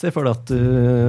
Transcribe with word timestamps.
Se 0.00 0.10
for 0.14 0.24
deg 0.24 0.32
at 0.32 0.48
du 0.48 0.60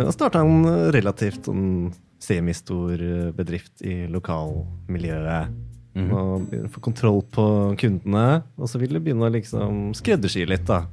har 0.05 0.11
starta 0.11 0.42
en 0.43 0.65
relativt 0.92 1.47
sånn 1.47 1.93
semistor 2.21 3.00
bedrift 3.38 3.83
i 3.88 4.05
lokalmiljøet. 4.12 5.54
Mhm. 5.91 6.12
Og 6.15 6.52
få 6.71 6.81
kontroll 6.83 7.21
på 7.36 7.46
kundene, 7.79 8.44
og 8.57 8.70
så 8.71 8.79
vil 8.79 8.96
du 8.96 8.99
begynne 8.99 9.28
å 9.28 9.33
liksom 9.33 9.91
skreddersy 9.97 10.45
litt, 10.48 10.66
da. 10.67 10.86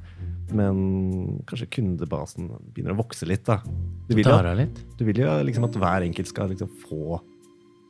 Men 0.50 1.42
kanskje 1.46 1.68
kundebasen 1.76 2.48
begynner 2.72 2.96
å 2.96 3.02
vokse 3.02 3.28
litt, 3.28 3.44
da. 3.46 3.60
Du 4.08 4.16
vil, 4.16 4.24
jo, 4.24 4.54
litt. 4.56 4.80
du 4.96 5.04
vil 5.04 5.20
jo 5.22 5.34
liksom 5.44 5.68
at 5.68 5.76
hver 5.78 6.06
enkelt 6.06 6.30
skal 6.30 6.50
liksom 6.54 6.70
få 6.86 7.20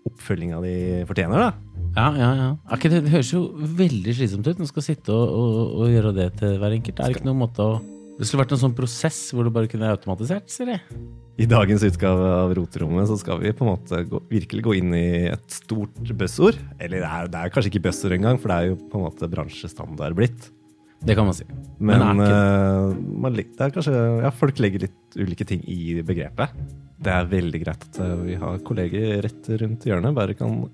oppfølginga 0.07 0.61
de 0.63 0.75
fortjener, 1.09 1.49
da. 1.49 1.69
Ja, 1.99 2.09
ja, 2.15 2.31
ja. 2.39 2.49
Ikke 2.77 2.91
det, 2.93 3.03
det 3.07 3.13
høres 3.13 3.31
jo 3.33 3.45
veldig 3.79 4.15
slitsomt 4.15 4.47
ut. 4.47 4.61
Man 4.61 4.71
skal 4.71 4.85
sitte 4.87 5.15
og, 5.15 5.31
og, 5.35 5.79
og 5.83 5.95
gjøre 5.95 6.13
det 6.17 6.29
til 6.39 6.59
hver 6.61 6.77
enkelt. 6.77 7.01
Er 7.01 7.11
det 7.11 7.19
ikke 7.19 7.31
noen 7.31 7.43
måte 7.43 7.65
å 7.65 7.79
Det 8.19 8.27
skulle 8.27 8.43
vært 8.43 8.53
en 8.57 8.61
sånn 8.65 8.75
prosess 8.75 9.19
hvor 9.31 9.47
du 9.47 9.53
bare 9.55 9.71
kunne 9.71 9.91
automatisert, 9.95 10.49
sier 10.51 10.73
jeg. 10.75 11.01
I 11.39 11.47
dagens 11.47 11.85
utgave 11.87 12.31
av 12.35 12.53
Roterommet 12.59 13.07
så 13.07 13.15
skal 13.21 13.39
vi 13.39 13.53
på 13.55 13.63
en 13.63 13.71
måte 13.71 14.01
gå, 14.11 14.19
virkelig 14.27 14.65
gå 14.67 14.73
inn 14.81 14.95
i 14.99 15.09
et 15.31 15.55
stort 15.55 16.11
buzzord. 16.19 16.59
Eller 16.83 17.05
det 17.05 17.11
er, 17.11 17.29
det 17.31 17.43
er 17.45 17.53
kanskje 17.55 17.71
ikke 17.71 17.85
buzzord 17.87 18.17
engang, 18.17 18.41
for 18.43 18.51
det 18.51 18.57
er 18.57 18.73
jo 18.73 18.81
på 18.91 18.99
en 18.99 19.07
måte 19.07 19.31
bransjestandard 19.31 20.19
blitt. 20.19 20.49
Det 20.99 21.15
kan 21.15 21.29
man 21.29 21.37
si. 21.37 21.47
Men, 21.79 22.03
Men 22.03 22.21
er 22.25 22.35
eh, 22.35 22.99
man, 23.23 23.37
det 23.39 23.47
er 23.63 23.75
kanskje, 23.75 23.95
ja, 24.25 24.33
folk 24.35 24.59
legger 24.63 24.89
litt 24.89 25.19
ulike 25.19 25.47
ting 25.47 25.63
i 25.71 26.01
begrepet. 26.03 26.55
Det 26.99 27.13
er 27.15 27.29
veldig 27.31 27.61
greit 27.63 27.85
at 27.87 28.01
eh, 28.03 28.15
vi 28.25 28.39
har 28.41 28.63
kolleger 28.67 29.23
rett 29.27 29.51
rundt 29.63 29.87
hjørnet. 29.87 30.17
Bare 30.17 30.35
kan 30.39 30.65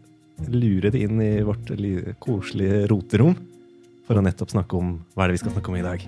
lure 0.51 0.91
det 0.91 1.03
inn 1.05 1.21
i 1.23 1.35
vårt 1.47 1.69
koselige 2.25 2.87
roterom 2.91 3.37
for 4.05 4.21
å 4.21 4.25
nettopp 4.25 4.53
snakke 4.53 4.77
om 4.77 4.97
hva 5.15 5.25
er 5.25 5.33
det 5.33 5.39
vi 5.39 5.43
skal 5.45 5.55
snakke 5.55 5.73
om 5.73 5.77
i 5.79 5.85
dag. 5.85 6.07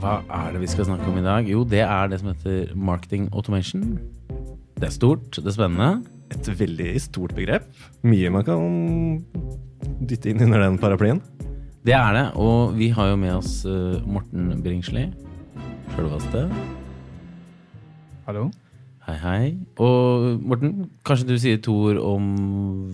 Hva 0.00 0.16
er 0.40 0.54
det 0.54 0.62
vi 0.64 0.70
skal 0.72 0.88
snakke 0.88 1.08
om 1.08 1.20
i 1.20 1.24
dag? 1.24 1.48
Jo, 1.48 1.64
det 1.68 1.84
er 1.84 2.10
det 2.10 2.20
som 2.20 2.32
heter 2.32 2.72
marketing 2.76 3.28
automation. 3.32 3.84
Det 4.80 4.88
er 4.88 4.96
stort, 4.96 5.36
det 5.36 5.48
er 5.48 5.56
spennende. 5.56 5.92
Et 6.32 6.50
veldig 6.60 6.90
stort 7.02 7.36
begrep. 7.36 7.68
Mye 8.06 8.32
man 8.32 8.44
kan 8.46 9.20
dytte 10.08 10.32
inn 10.32 10.44
under 10.46 10.62
den 10.64 10.80
paraplyen. 10.80 11.20
Det 11.80 11.94
er 11.96 12.10
det, 12.12 12.26
og 12.36 12.74
vi 12.76 12.90
har 12.92 13.06
jo 13.08 13.16
med 13.16 13.30
oss 13.38 13.62
eh, 13.64 14.02
Morten 14.04 14.50
Bringsli. 14.60 15.06
Sjølveste. 15.94 16.42
Hallo? 18.26 18.42
Hei, 19.06 19.14
hei. 19.22 19.46
Og 19.80 20.42
Morten, 20.44 20.90
kanskje 21.08 21.30
du 21.30 21.32
sier 21.40 21.62
to 21.64 21.78
ord 21.86 22.02
om 22.04 22.26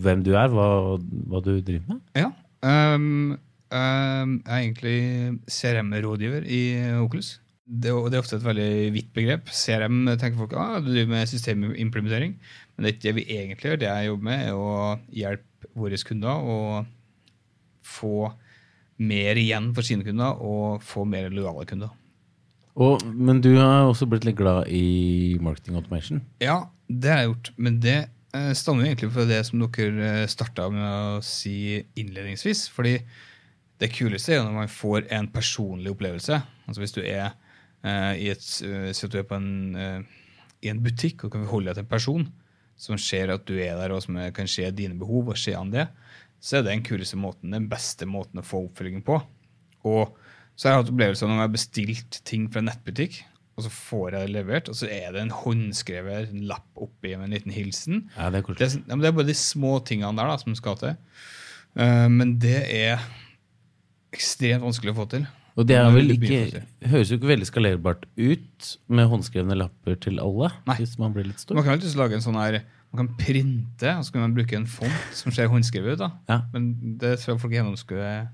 hvem 0.04 0.22
du 0.22 0.30
er, 0.38 0.54
hva, 0.54 0.68
hva 1.02 1.42
du 1.42 1.56
driver 1.56 1.96
med? 1.96 1.98
Ja. 2.14 2.30
Um, 2.62 3.34
um, 3.74 4.36
jeg 4.38 4.54
er 4.54 4.62
egentlig 4.62 4.94
CRM-rådgiver 5.50 6.46
i 6.46 6.62
Oculus. 7.02 7.40
Det, 7.66 7.90
det 7.90 8.14
er 8.14 8.22
ofte 8.22 8.38
et 8.38 8.46
veldig 8.46 8.70
vidt 8.94 9.12
begrep. 9.18 9.50
CRM 9.50 10.04
tenker 10.14 10.38
folk 10.44 10.54
ah, 10.54 10.78
du 10.78 10.92
driver 10.92 11.16
med 11.16 11.34
systemimplementering. 11.34 12.38
Men 12.38 12.86
det 12.86 12.92
er 12.92 12.98
ikke 13.00 13.08
det 13.08 13.18
vi 13.18 13.28
egentlig 13.34 13.72
gjør. 13.72 13.82
Det 13.82 13.90
jeg 13.90 14.12
jobber 14.12 14.30
med, 14.30 14.46
er 14.46 14.64
å 14.64 14.74
hjelpe 15.10 15.74
våre 15.74 16.04
kunder 16.06 16.50
å 16.54 16.58
få 17.82 18.28
mer 18.96 19.38
igjen 19.40 19.70
for 19.76 19.86
sine 19.86 20.06
kunder 20.06 20.40
og 20.42 20.82
få 20.84 21.04
mer 21.08 21.28
lojale 21.32 21.66
kunder. 21.68 21.94
Og, 22.76 23.00
men 23.08 23.40
du 23.44 23.54
har 23.56 23.86
også 23.86 24.08
blitt 24.08 24.26
litt 24.28 24.36
glad 24.36 24.68
i 24.68 25.36
marketing 25.40 25.78
automation. 25.78 26.20
Ja, 26.44 26.66
det 26.88 27.12
har 27.12 27.22
jeg 27.22 27.30
gjort. 27.30 27.50
Men 27.56 27.78
det 27.80 27.96
eh, 28.36 28.52
stammer 28.56 28.84
jo 28.84 28.90
egentlig 28.90 29.12
fra 29.14 29.24
det 29.28 29.40
som 29.48 29.62
dere 29.64 30.26
starta 30.28 30.68
med 30.72 30.84
å 30.84 31.24
si 31.24 31.56
innledningsvis. 31.96 32.66
Fordi 32.74 32.98
det 33.80 33.92
kuleste 33.92 34.32
er 34.34 34.40
jo 34.40 34.46
når 34.48 34.58
man 34.60 34.72
får 34.72 35.08
en 35.12 35.28
personlig 35.32 35.92
opplevelse. 35.92 36.40
Altså 36.66 36.82
Hvis 36.82 36.96
du 36.96 37.02
er 37.02 37.30
eh, 37.84 38.12
i 38.26 38.30
et, 38.32 38.46
eh, 38.64 38.90
at 38.92 39.12
du 39.12 39.18
er 39.20 39.28
på 39.28 39.38
en, 39.40 39.76
eh, 39.76 40.00
i 40.64 40.72
en 40.72 40.82
butikk 40.82 41.24
og 41.24 41.32
kan 41.32 41.44
forholde 41.44 41.72
deg 41.72 41.80
til 41.80 41.86
en 41.86 41.92
person 41.92 42.28
som 42.76 43.00
ser 43.00 43.32
at 43.32 43.46
du 43.48 43.54
er 43.56 43.76
der, 43.78 43.94
og 43.94 44.02
som 44.04 44.18
kan 44.36 44.48
se 44.48 44.68
dine 44.70 44.98
behov, 45.00 45.30
og 45.32 45.38
se 45.40 45.54
an 45.56 45.70
det, 45.72 45.86
så 46.40 46.58
er 46.58 46.64
det 46.64 46.74
den 46.74 46.84
kuleste 46.86 47.18
måten, 47.20 47.54
den 47.54 47.68
beste 47.70 48.08
måten 48.08 48.42
å 48.42 48.46
få 48.46 48.66
oppfølging 48.66 49.02
på. 49.06 49.20
Og 49.86 50.16
så 50.56 50.68
har 50.68 50.76
jeg 50.76 50.84
hatt 50.84 50.92
opplevelser 50.92 51.28
når 51.28 51.40
jeg 51.40 51.44
har 51.44 51.56
bestilt 51.56 52.20
ting 52.28 52.46
fra 52.52 52.62
en 52.62 52.70
nettbutikk, 52.70 53.18
og 53.56 53.64
så 53.64 53.72
får 53.72 54.06
jeg 54.12 54.26
det 54.26 54.34
levert, 54.34 54.68
og 54.68 54.76
så 54.76 54.88
er 54.92 55.14
det 55.14 55.22
en 55.22 55.32
håndskrevet 55.32 56.34
lapp 56.48 56.68
oppi 56.86 57.14
med 57.14 57.30
en 57.30 57.36
liten 57.38 57.54
hilsen. 57.54 58.02
Ja, 58.16 58.28
det 58.32 58.42
er 58.42 58.52
Det 58.52 58.66
er, 58.66 58.74
ja, 58.84 58.98
det 59.00 59.08
er 59.08 59.16
bare 59.16 59.30
de 59.30 59.36
små 59.36 59.78
tingene 59.80 60.12
der 60.18 60.28
da, 60.28 60.36
som 60.40 60.56
skal 60.58 60.76
til. 60.80 60.96
Uh, 61.76 62.08
men 62.12 62.36
det 62.40 62.60
er 62.72 63.00
ekstremt 64.12 64.64
vanskelig 64.64 64.92
å 64.92 64.98
få 65.00 65.08
til. 65.12 65.26
Og 65.56 65.64
det 65.64 65.78
er 65.80 65.88
vel 65.88 66.12
ikke, 66.12 66.62
høres 66.84 67.08
jo 67.08 67.16
ikke 67.16 67.30
veldig 67.30 67.48
skalerbart 67.48 68.02
ut 68.20 68.72
med 68.92 69.08
håndskrevne 69.08 69.56
lapper 69.56 69.96
til 70.04 70.20
alle, 70.20 70.50
Nei. 70.68 70.76
hvis 70.82 70.98
man 71.00 71.14
blir 71.16 71.24
litt 71.30 71.40
stor. 71.40 71.56
Man 71.56 71.64
kan 71.64 71.78
alltid 71.78 71.96
lage 71.96 72.18
en 72.18 72.24
sånn 72.24 72.36
her 72.36 72.58
Man 72.96 73.02
kan 73.02 73.16
printe, 73.20 73.92
og 73.92 74.04
så 74.06 74.14
kan 74.14 74.22
man 74.24 74.34
bruke 74.36 74.56
en 74.56 74.68
font 74.70 75.16
som 75.16 75.34
ser 75.34 75.50
håndskrevet 75.52 75.98
ut. 75.98 76.04
da. 76.06 76.10
Ja. 76.30 76.38
Men 76.54 76.70
det 77.00 77.18
tror 77.20 77.34
jeg 77.34 77.42
folk 77.42 77.56
gjennomskuer. 77.56 78.28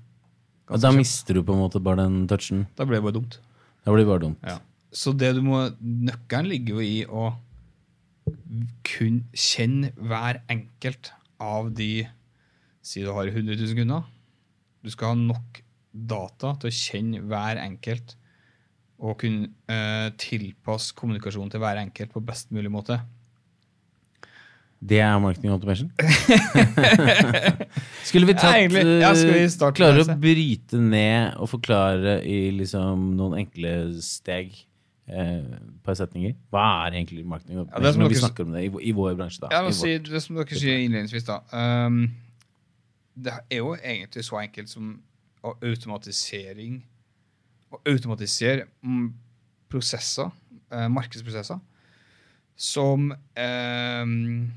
Og 0.71 0.79
da 0.79 0.91
mister 0.95 1.35
du 1.35 1.43
på 1.43 1.55
en 1.55 1.65
måte 1.65 1.81
bare 1.83 2.05
den 2.05 2.23
touchen. 2.31 2.63
Da 2.77 2.87
blir 2.87 3.01
det 3.01 3.07
bare 3.09 3.17
dumt. 3.17 3.39
Da 3.83 3.91
blir 3.91 4.05
det 4.05 4.11
bare 4.13 4.23
dumt. 4.23 4.47
Ja. 4.47 4.61
Så 4.93 5.11
det 5.17 5.33
du 5.35 5.41
må, 5.43 5.65
nøkkelen 5.81 6.47
ligger 6.47 6.77
jo 6.77 6.85
i 6.85 7.03
å 7.03 7.33
kun 8.87 9.23
kjenne 9.35 9.91
hver 9.99 10.39
enkelt 10.51 11.11
av 11.43 11.73
de 11.75 12.07
Si 12.83 12.99
du 12.99 13.13
har 13.15 13.29
100 13.29 13.55
000 13.55 13.77
kunder. 13.77 14.01
Du 14.83 14.89
skal 14.91 15.13
ha 15.13 15.15
nok 15.15 15.61
data 15.93 16.49
til 16.59 16.67
å 16.67 16.75
kjenne 16.75 17.21
hver 17.31 17.61
enkelt 17.61 18.17
og 18.99 19.21
kunne 19.21 19.53
eh, 19.71 20.09
tilpasse 20.19 20.91
kommunikasjonen 20.99 21.53
til 21.53 21.63
hver 21.63 21.79
enkelt 21.79 22.11
på 22.11 22.23
best 22.27 22.51
mulig 22.51 22.71
måte. 22.73 22.97
Det 24.83 24.97
er 24.99 25.15
marketing 25.23 25.53
automation. 25.53 25.87
Skulle 28.07 28.27
vi 28.27 28.33
tatt 28.35 28.57
Ja. 28.57 28.83
Ja, 28.99 29.13
skal 29.15 29.33
vi 29.37 29.47
Klare 29.77 30.03
å 30.03 30.15
bryte 30.19 30.79
ned 30.81 31.37
og 31.39 31.49
forklare 31.53 32.17
i 32.27 32.49
liksom 32.57 33.13
noen 33.17 33.37
enkle 33.43 33.71
steg 34.03 34.51
eh, 35.07 35.43
par 35.85 35.95
setninger? 35.99 36.33
Hva 36.51 36.65
er 36.87 36.97
egentlig 36.99 37.23
marketing 37.25 37.61
Ja, 37.61 37.63
det 37.63 37.73
automation 37.73 37.93
som 37.93 38.03
vi 38.03 38.09
dere- 38.13 38.23
snakker 38.25 38.43
om 38.49 38.53
det 38.57 38.63
i, 38.65 38.69
i 38.89 38.91
vår 38.97 39.15
bransje? 39.19 39.39
da? 39.45 39.51
Ja, 39.55 39.71
si 39.77 39.95
det 40.03 40.21
som 40.25 40.35
dere 40.39 40.59
sier 40.59 40.77
innledningsvis, 40.83 41.25
da. 41.29 41.39
Um, 41.53 42.01
det 43.15 43.33
er 43.49 43.57
jo 43.61 43.75
egentlig 43.77 44.23
så 44.25 44.39
enkelt 44.41 44.69
som 44.71 44.95
å 45.43 45.53
automatisering 45.61 46.81
Å 47.73 47.79
automatisere 47.89 48.67
mm, 48.85 49.07
prosesser, 49.73 50.27
eh, 50.69 50.85
markedsprosesser, 50.93 51.57
som 52.55 53.07
um, 53.09 54.51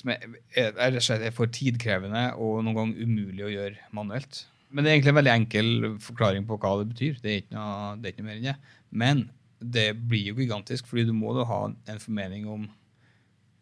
som 0.00 0.12
er, 0.12 0.26
er, 0.56 0.72
er 0.76 0.98
er 0.98 1.34
for 1.34 1.46
tidkrevende 1.52 2.28
og 2.36 2.62
noen 2.64 2.76
ganger 2.76 3.02
umulig 3.06 3.44
å 3.46 3.52
gjøre 3.52 3.88
manuelt. 3.96 4.44
Men 4.70 4.84
det 4.84 4.90
er 4.90 4.96
egentlig 4.96 5.12
en 5.14 5.20
veldig 5.20 5.34
enkel 5.34 5.68
forklaring 6.02 6.46
på 6.48 6.58
hva 6.60 6.72
det 6.80 6.88
betyr. 6.92 7.18
Det 7.22 7.30
er 7.32 7.42
ikke 7.42 7.56
noe, 7.56 7.96
det 8.00 8.08
er 8.08 8.14
ikke 8.14 8.24
noe 8.24 8.30
mer 8.30 8.40
enn 8.40 8.48
det. 8.50 8.56
Men 8.90 9.22
det 9.62 9.86
blir 10.08 10.32
jo 10.32 10.40
gigantisk, 10.40 10.88
fordi 10.90 11.06
du 11.08 11.14
må 11.16 11.32
da 11.36 11.46
ha 11.48 11.60
en 11.70 12.02
formening 12.02 12.48
om 12.50 12.66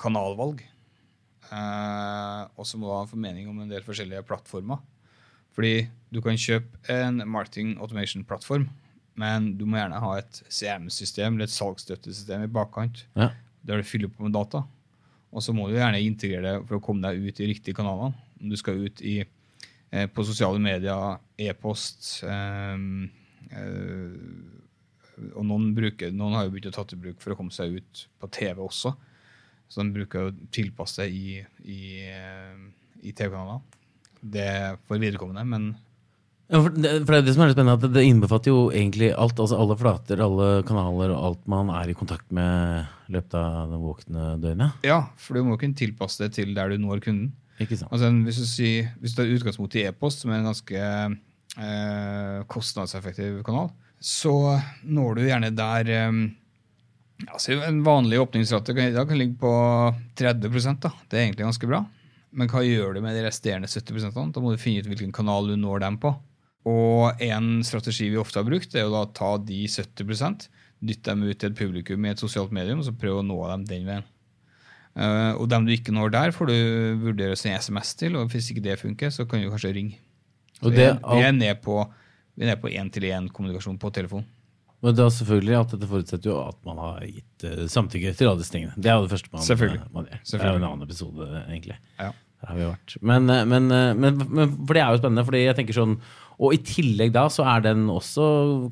kanalvalg. 0.03 0.63
Eh, 1.53 2.41
og 2.57 2.67
så 2.67 2.81
må 2.81 2.89
du 2.89 2.95
ha 2.97 3.03
en 3.05 3.11
formening 3.13 3.51
om 3.51 3.61
en 3.63 3.71
del 3.71 3.85
forskjellige 3.87 4.25
plattformer. 4.29 4.81
Fordi 5.55 5.85
du 6.11 6.19
kan 6.25 6.39
kjøpe 6.41 6.81
en 6.91 7.21
marketing 7.31 7.77
automation-plattform, 7.79 8.67
men 9.21 9.53
du 9.59 9.67
må 9.71 9.79
gjerne 9.79 10.01
ha 10.03 10.15
et 10.19 10.41
CM-system 10.51 11.37
eller 11.37 11.47
et 11.47 11.55
salgsstøttesystem 11.55 12.49
i 12.49 12.51
bakkant 12.51 13.05
Ja. 13.15 13.29
der 13.63 13.79
du 13.79 13.87
fyller 13.87 14.11
på 14.11 14.25
med 14.27 14.35
data. 14.35 14.65
Og 15.35 15.43
så 15.43 15.55
må 15.55 15.67
du 15.67 15.75
gjerne 15.75 16.03
integrere 16.03 16.45
det 16.47 16.67
for 16.69 16.79
å 16.79 16.85
komme 16.85 17.03
deg 17.03 17.25
ut 17.27 17.41
i 17.43 17.49
riktige 17.51 17.77
kanalene. 17.77 18.15
Om 18.41 18.53
du 18.53 18.57
skal 18.59 18.85
ut 18.87 19.03
i, 19.03 19.17
eh, 19.91 20.07
på 20.07 20.27
sosiale 20.27 20.61
medier, 20.63 21.19
e-post 21.39 22.23
eh, 22.23 22.85
eh, 23.51 24.21
Og 25.35 25.45
noen, 25.47 25.69
bruker, 25.75 26.11
noen 26.11 26.35
har 26.35 26.47
jo 26.47 26.51
begynt 26.51 26.73
å 26.73 26.75
ta 26.75 26.83
til 26.91 26.99
bruk 26.99 27.21
for 27.23 27.31
å 27.31 27.37
komme 27.39 27.55
seg 27.55 27.77
ut 27.79 28.07
på 28.19 28.31
TV 28.35 28.59
også. 28.59 28.91
Så 29.71 29.83
de 29.83 29.95
bruker 29.95 30.27
å 30.27 30.33
tilpasse 30.51 31.05
det 31.05 31.15
i, 31.15 31.37
i, 31.71 31.83
eh, 32.11 32.57
i 33.03 33.13
TV-kanaler. 33.15 33.63
Det 34.19 34.43
er 34.43 34.81
for 34.89 34.99
viderekommende, 34.99 35.45
men 35.47 35.69
Ja, 36.53 36.61
for 36.61 36.75
det, 36.77 36.91
for 37.07 37.15
det 37.15 37.19
er 37.19 37.25
det 37.25 37.35
som 37.35 37.43
er 37.45 37.55
spennende, 37.55 37.77
at 37.79 37.95
det 37.95 38.03
innbefatter 38.05 38.53
jo 38.53 38.65
egentlig 38.69 39.09
alt. 39.17 39.39
altså 39.41 39.57
Alle 39.61 39.77
flater, 39.81 40.21
alle 40.21 40.49
kanaler 40.69 41.15
og 41.15 41.29
alt 41.31 41.47
man 41.49 41.71
er 41.73 41.89
i 41.89 41.97
kontakt 41.97 42.27
med 42.35 42.85
i 43.09 43.15
løpet 43.17 43.37
av 43.39 43.73
det 43.73 43.81
våkne 43.81 44.27
døgnet. 44.43 44.85
ja, 44.85 45.01
for 45.21 45.37
du 45.37 45.45
må 45.49 45.57
kunne 45.61 45.77
tilpasse 45.77 46.25
det 46.25 46.35
til 46.37 46.53
der 46.57 46.73
du 46.73 46.79
når 46.83 47.01
kunden. 47.05 47.33
Ikke 47.63 47.79
sant? 47.79 47.93
Altså, 47.95 48.11
hvis, 48.27 48.41
du 48.43 48.51
sier, 48.51 48.93
hvis 49.01 49.15
du 49.15 49.23
tar 49.23 49.33
utgangspunkt 49.33 49.77
i 49.79 49.87
e-post, 49.89 50.25
som 50.25 50.33
er 50.33 50.43
en 50.43 50.51
ganske 50.51 50.85
eh, 50.85 52.39
kostnadseffektiv 52.51 53.41
kanal, 53.47 53.71
så 54.05 54.35
når 54.85 55.17
du 55.17 55.25
gjerne 55.25 55.53
der 55.57 55.91
eh, 55.95 56.23
altså 57.31 57.57
En 57.65 57.79
vanlig 57.87 58.19
åpningsrate 58.21 58.75
kan, 58.77 58.99
kan 59.09 59.21
ligge 59.21 59.39
på 59.41 59.55
30 60.19 60.77
da. 60.83 60.93
Det 61.09 61.17
er 61.17 61.25
egentlig 61.29 61.47
ganske 61.47 61.71
bra. 61.71 61.85
Men 62.35 62.51
hva 62.51 62.65
gjør 62.67 62.97
du 62.97 63.01
med 63.01 63.15
de 63.15 63.23
resterende 63.25 63.71
70% 63.71 64.35
Da 64.35 64.43
må 64.43 64.53
du 64.53 64.61
finne 64.61 64.83
ut 64.83 64.91
hvilken 64.91 65.15
kanal 65.15 65.49
du 65.49 65.57
når 65.57 65.87
dem 65.87 66.01
på. 66.03 66.13
Og 66.69 67.21
en 67.23 67.59
strategi 67.67 68.09
vi 68.09 68.21
ofte 68.21 68.41
har 68.41 68.47
brukt, 68.49 68.75
er 68.75 68.89
å 68.89 69.05
ta 69.13 69.35
de 69.37 69.65
70% 69.69 70.49
dytte 70.85 71.13
dem 71.13 71.25
ut 71.25 71.39
til 71.41 71.51
et 71.51 71.59
publikum 71.59 72.05
i 72.05 72.13
et 72.13 72.21
sosialt 72.21 72.53
medium 72.55 72.83
og 72.83 72.89
så 72.89 72.95
prøve 72.97 73.23
å 73.23 73.27
nå 73.27 73.37
dem 73.51 73.67
den 73.69 73.87
veien. 73.89 74.07
Uh, 74.95 75.35
og 75.41 75.49
dem 75.51 75.67
du 75.67 75.73
ikke 75.75 75.95
når 75.95 76.13
der, 76.15 76.33
får 76.35 76.51
du 76.53 76.57
vurdere 77.03 77.35
å 77.35 77.39
sende 77.39 77.59
SMS 77.65 77.97
til, 77.99 78.15
og 78.21 78.31
hvis 78.31 78.53
ikke 78.53 78.63
det 78.63 78.79
funker, 78.79 79.11
så 79.11 79.27
kan 79.27 79.43
du 79.43 79.51
kanskje 79.51 79.73
ringe. 79.75 79.99
Så 80.61 80.71
det, 80.71 80.93
vi 81.03 81.25
er 81.25 81.35
ned 81.35 81.59
på 81.65 81.81
vi 82.35 82.43
er 82.43 82.51
ned 82.51 82.63
på 82.63 82.71
én-til-én-kommunikasjon 82.71 83.77
på 83.79 83.91
telefon. 83.95 84.25
men 84.83 84.95
det 84.95 85.05
er 85.05 85.13
selvfølgelig 85.17 85.55
at 85.57 85.75
dette 85.75 85.89
forutsetter 85.89 86.31
jo 86.31 86.39
at 86.43 86.59
man 86.67 86.81
har 86.83 87.05
gitt 87.07 87.45
eh, 87.47 87.63
samtykke 87.71 88.11
til 88.19 88.33
disse. 88.41 88.61
Det 88.77 88.91
er 88.91 88.99
jo 88.99 89.07
det 89.07 89.13
første 89.15 89.31
man, 89.33 89.45
man 89.95 90.09
gjør. 90.11 90.23
Det 90.31 90.41
er 90.41 90.51
jo 90.51 90.59
en 90.59 90.67
annen 90.69 90.87
episode, 90.87 91.29
egentlig. 91.47 91.79
Ja. 91.99 92.11
Der 92.45 92.51
har 92.53 92.59
vi 92.59 92.67
vært. 92.69 92.95
Men, 93.01 93.31
eh, 93.33 93.45
men, 93.49 93.71
eh, 93.73 93.95
men, 93.97 94.19
men 94.29 94.53
for 94.67 94.77
det 94.77 94.83
er 94.85 94.93
jo 94.93 95.01
spennende, 95.01 95.25
fordi 95.25 95.41
jeg 95.47 95.57
tenker 95.57 95.77
sånn 95.77 95.97
Og 96.35 96.51
i 96.57 96.59
tillegg 96.67 97.13
da 97.15 97.29
så 97.31 97.45
er 97.47 97.61
den 97.63 97.85
også 97.89 98.25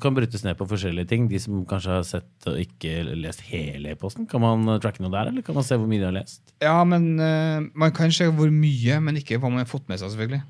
kan 0.03 0.11
brytes 0.13 0.41
ned 0.43 0.57
på 0.59 0.65
forskjellige 0.67 1.07
ting. 1.07 1.29
De 1.31 1.39
som 1.39 1.61
kanskje 1.65 1.93
har 1.95 2.03
sett 2.03 2.47
og 2.51 2.57
ikke 2.59 3.05
lest 3.15 3.39
hele 3.47 3.93
e-posten, 3.95 4.27
kan 4.27 4.43
man 4.43 4.67
tracke 4.83 4.99
noe 4.99 5.13
der, 5.13 5.29
eller 5.31 5.45
kan 5.47 5.55
man 5.55 5.63
se 5.63 5.77
hvor 5.79 5.87
mye 5.87 6.01
de 6.01 6.09
har 6.09 6.17
lest? 6.17 6.41
Ja, 6.59 6.75
men 6.83 7.13
uh, 7.23 7.63
man 7.73 7.93
kan 7.95 8.11
se 8.11 8.27
hvor 8.35 8.51
mye, 8.51 8.99
men 8.99 9.15
ikke 9.21 9.39
hva 9.39 9.47
man 9.49 9.63
har 9.63 9.69
fått 9.71 9.87
med 9.87 10.01
seg, 10.01 10.11
selvfølgelig. 10.11 10.41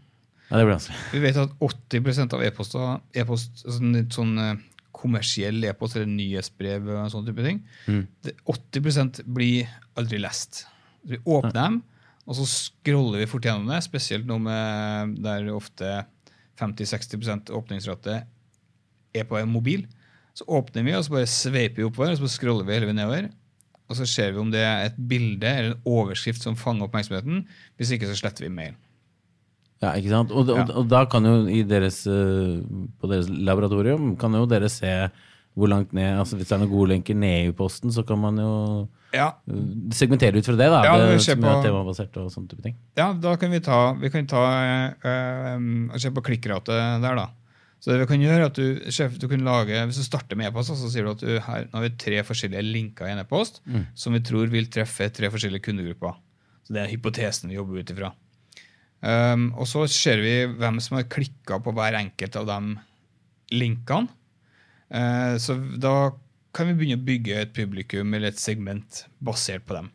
Ja, 0.50 0.58
det 0.58 0.66
blir 0.66 0.74
vanskelig. 0.74 0.98
Vi 1.14 1.22
vet 1.28 1.38
at 1.44 1.54
80% 1.70 2.34
av 2.34 2.44
e-poster, 2.50 2.98
e-post, 3.22 3.62
sånn, 3.62 3.94
sånn 4.18 4.34
eh, 4.42 4.66
kommersiell 5.04 5.64
e-post 5.70 6.00
eller 6.00 6.10
nyhetsbrev 6.18 6.90
og 6.98 7.08
sånne 7.14 7.30
type 7.30 7.46
ting, 7.46 7.62
Mm. 7.94 8.04
det, 8.26 8.34
80% 8.50 9.22
blir 9.38 9.70
aldri 9.98 10.18
lest. 10.22 10.66
Vi 11.06 11.22
åpner 11.26 11.54
dem, 11.54 11.84
og 12.24 12.38
så 12.38 12.46
scroller 12.48 13.24
vi 13.24 13.28
fort 13.28 13.46
gjennom 13.48 13.68
det, 13.68 13.82
spesielt 13.84 14.28
nå 14.28 14.38
med 14.42 15.18
der 15.24 15.50
ofte 15.52 16.06
50-60% 16.62 17.52
åpningsrate 17.56 18.22
er 19.14 19.28
på 19.28 19.38
en 19.40 19.52
mobil. 19.52 19.86
Så 20.34 20.48
åpner 20.50 20.86
vi, 20.86 20.96
og 20.98 21.04
så 21.06 21.14
bare 21.14 21.30
sveiper 21.30 21.82
vi 21.82 21.88
oppover, 21.88 22.14
og 22.14 22.22
så 22.22 22.32
scroller 22.32 22.66
vi 22.66 22.78
hele 22.78 22.90
veien 22.90 23.02
nedover. 23.02 23.28
Og 23.92 24.00
så 24.00 24.08
ser 24.10 24.32
vi 24.34 24.42
om 24.42 24.54
det 24.54 24.64
er 24.64 24.88
et 24.88 24.96
bilde 24.98 25.50
eller 25.50 25.76
en 25.76 25.90
overskrift 25.90 26.42
som 26.46 26.56
fanger 26.58 26.88
oppmerksomheten. 26.88 27.44
Hvis 27.78 27.92
ikke, 27.94 28.08
så 28.10 28.18
sletter 28.18 28.48
vi 28.48 28.54
mailen. 28.54 28.80
Ja, 29.84 29.92
ikke 30.00 30.14
sant? 30.14 30.32
Og, 30.32 30.48
og, 30.48 30.72
og 30.80 30.88
da 30.88 31.04
kan 31.12 31.28
jo 31.28 31.44
i 31.52 31.60
deres, 31.68 32.06
eh, 32.08 32.64
på 33.02 33.10
deres 33.12 33.28
laboratorium 33.28 34.14
kan 34.20 34.34
jo 34.40 34.48
dere 34.48 34.70
se 34.72 34.94
hvor 35.54 35.70
langt 35.70 35.94
ned 35.94 36.18
altså 36.18 36.38
Hvis 36.40 36.50
det 36.50 36.56
er 36.56 36.62
noen 36.64 36.72
gode 36.72 36.90
lenker 36.94 37.18
ned 37.18 37.50
i 37.50 37.56
posten, 37.56 37.92
så 37.94 38.04
kan 38.08 38.20
man 38.20 38.40
jo 38.42 38.88
Ja, 39.14 39.28
eh, 39.48 39.62
segmentere 39.94 40.40
ut 40.40 40.46
fra 40.50 40.56
det. 40.58 40.70
da, 40.74 40.82
Ja, 40.88 40.98
det 40.98 41.22
som 41.22 41.44
er 41.46 41.62
temabasert 41.62 42.18
og 42.18 42.32
sånne 42.34 42.50
type 42.50 42.64
ting. 42.66 42.76
Ja, 42.98 43.12
da 43.14 43.36
kan 43.38 43.52
vi 43.54 43.60
ta 43.60 43.94
Vi 43.94 44.10
kan 44.10 44.28
ta 44.28 44.42
øh, 45.04 45.98
Se 46.00 46.12
på 46.12 46.26
klikkrate 46.26 46.80
der, 47.04 47.16
da. 47.16 47.28
Så 47.84 47.92
det 47.92 48.00
vi 48.00 48.08
kan 48.14 48.22
gjøre 48.24 48.40
er 48.40 48.46
at 48.48 48.56
du, 48.56 48.80
sjef, 48.90 49.20
du 49.20 49.28
kan 49.28 49.44
lage, 49.44 49.86
Hvis 49.86 50.00
du 50.00 50.04
starter 50.08 50.40
med 50.40 50.48
e-post, 50.48 50.72
så 50.72 50.90
sier 50.90 51.04
du 51.04 51.12
at 51.12 51.20
du, 51.22 51.40
her, 51.40 51.66
nå 51.68 51.78
har 51.78 51.86
vi 51.90 51.96
tre 52.00 52.24
forskjellige 52.24 52.64
linker 52.64 53.10
i 53.10 53.12
en 53.12 53.20
e-post 53.20 53.62
som 53.94 54.14
vi 54.14 54.22
tror 54.24 54.48
vil 54.48 54.70
treffe 54.72 55.10
tre 55.12 55.30
forskjellige 55.30 55.66
kundegrupper. 55.68 56.16
Så 56.64 56.74
Det 56.74 56.82
er 56.82 56.94
hypotesen 56.96 57.50
vi 57.52 57.56
jobber 57.60 57.84
ut 57.84 57.92
ifra. 57.92 58.14
Um, 59.04 59.50
og 59.60 59.68
så 59.68 59.84
ser 59.92 60.22
vi 60.24 60.46
hvem 60.48 60.80
som 60.80 60.96
har 60.96 61.04
klikka 61.12 61.58
på 61.60 61.74
hver 61.76 61.98
enkelt 62.00 62.38
av 62.40 62.46
de 62.48 62.78
linkene. 63.52 64.08
Eh, 64.94 65.36
så 65.42 65.58
da 65.82 66.14
kan 66.54 66.70
vi 66.70 66.78
begynne 66.78 67.02
å 67.02 67.08
bygge 67.08 67.40
et 67.42 67.54
publikum 67.56 68.14
eller 68.14 68.30
et 68.30 68.42
segment 68.42 69.06
basert 69.24 69.66
på 69.66 69.78
dem. 69.78 69.90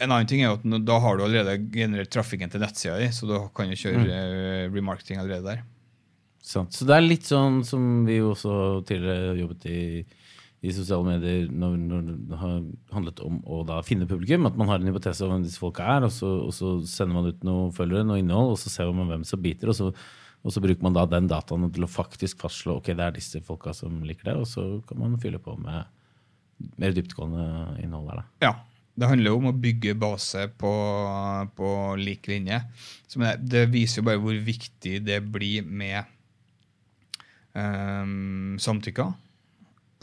En 0.00 0.08
annen 0.08 0.28
ting 0.28 0.40
er 0.40 0.54
at 0.54 0.64
da 0.88 0.96
har 1.04 1.18
du 1.18 1.26
allerede 1.26 1.58
generert 1.74 2.08
trafikken 2.12 2.48
til 2.52 2.62
nettsida 2.62 2.96
di, 3.02 3.10
så 3.12 3.28
da 3.28 3.42
kan 3.52 3.68
du 3.68 3.76
kjøre 3.76 4.00
mm. 4.00 4.72
remarketing 4.72 5.20
allerede 5.20 5.44
der. 5.44 5.66
Sant. 6.40 6.72
Så 6.72 6.86
det 6.88 6.96
er 6.96 7.04
litt 7.04 7.28
sånn 7.28 7.60
som 7.68 8.06
vi 8.06 8.16
også 8.24 8.80
tidligere 8.88 9.34
jobbet 9.42 9.66
i, 9.68 9.82
i 10.64 10.72
sosiale 10.72 11.04
medier 11.04 11.50
når, 11.52 11.74
når 11.90 12.08
det 12.30 12.38
har 12.40 12.56
handlet 12.96 13.20
om 13.26 13.42
å 13.44 13.60
da 13.68 13.82
finne 13.84 14.08
publikum. 14.08 14.48
At 14.48 14.56
man 14.56 14.72
har 14.72 14.80
en 14.80 14.88
hypotese 14.88 15.26
om 15.26 15.34
hvem 15.34 15.44
disse 15.44 15.60
folka 15.60 15.84
er, 15.98 16.08
og 16.08 16.14
så, 16.16 16.32
og 16.46 16.56
så 16.56 16.72
sender 16.88 17.18
man 17.18 17.28
ut 17.28 17.44
noen 17.44 17.76
følgere, 17.76 18.08
noe 18.08 18.22
innhold, 18.22 18.54
og 18.54 18.62
så 18.62 18.72
ser 18.72 18.88
man 18.96 19.12
hvem 19.12 19.28
som 19.28 19.44
biter. 19.44 19.68
og 19.68 19.76
så 19.76 19.92
og 20.40 20.54
så 20.54 20.62
bruker 20.64 20.84
man 20.84 20.96
da 20.96 21.04
den 21.08 21.28
dataen 21.28 21.68
til 21.74 21.84
å 21.84 21.90
faktisk 21.90 22.40
fastslå 22.40 22.78
ok, 22.78 22.92
det 22.96 23.06
er 23.06 23.16
disse 23.16 23.42
folka 23.44 23.74
som 23.76 24.00
liker 24.06 24.30
det, 24.30 24.36
og 24.40 24.48
så 24.48 24.64
kan 24.88 25.00
man 25.02 25.18
fylle 25.20 25.40
på 25.42 25.56
med 25.60 25.84
mer 26.80 26.96
dyptgående 26.96 27.46
innhold 27.84 28.10
der. 28.10 28.22
da. 28.22 28.48
Ja. 28.48 28.56
Det 29.00 29.08
handler 29.08 29.32
jo 29.32 29.38
om 29.38 29.48
å 29.48 29.56
bygge 29.56 29.94
base 29.96 30.42
på, 30.60 30.70
på 31.56 31.68
lik 31.96 32.26
linje. 32.28 32.58
Så 33.08 33.20
det, 33.22 33.36
det 33.48 33.62
viser 33.72 34.02
jo 34.02 34.08
bare 34.10 34.20
hvor 34.20 34.36
viktig 34.44 34.98
det 35.06 35.20
blir 35.32 35.64
med 35.64 36.10
um, 37.54 38.58
samtykker. 38.60 39.14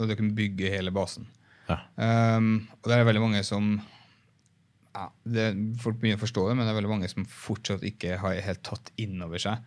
Og 0.00 0.08
det 0.08 0.16
kan 0.18 0.32
bygge 0.34 0.72
hele 0.72 0.90
basen. 0.94 1.28
Ja. 1.68 1.78
Um, 1.94 2.66
og 2.80 2.90
det 2.90 2.96
er 2.96 3.06
veldig 3.06 3.22
mange 3.22 3.44
som 3.46 3.76
ja, 4.96 5.04
det, 5.28 5.50
Folk 5.84 6.00
begynner 6.00 6.18
å 6.18 6.24
forstå 6.24 6.48
det, 6.48 6.56
men 6.56 6.64
det 6.64 6.72
er 6.72 6.80
veldig 6.80 6.94
mange 6.96 7.12
som 7.12 7.28
fortsatt 7.28 7.84
ikke 7.86 8.18
har 8.24 8.40
helt 8.48 8.64
tatt 8.66 8.90
inn 8.98 9.20
over 9.22 9.42
seg 9.42 9.62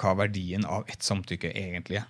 hva 0.00 0.14
verdien 0.18 0.66
av 0.66 0.88
ett 0.90 1.04
samtykke 1.04 1.52
egentlig 1.54 2.00
er. 2.02 2.08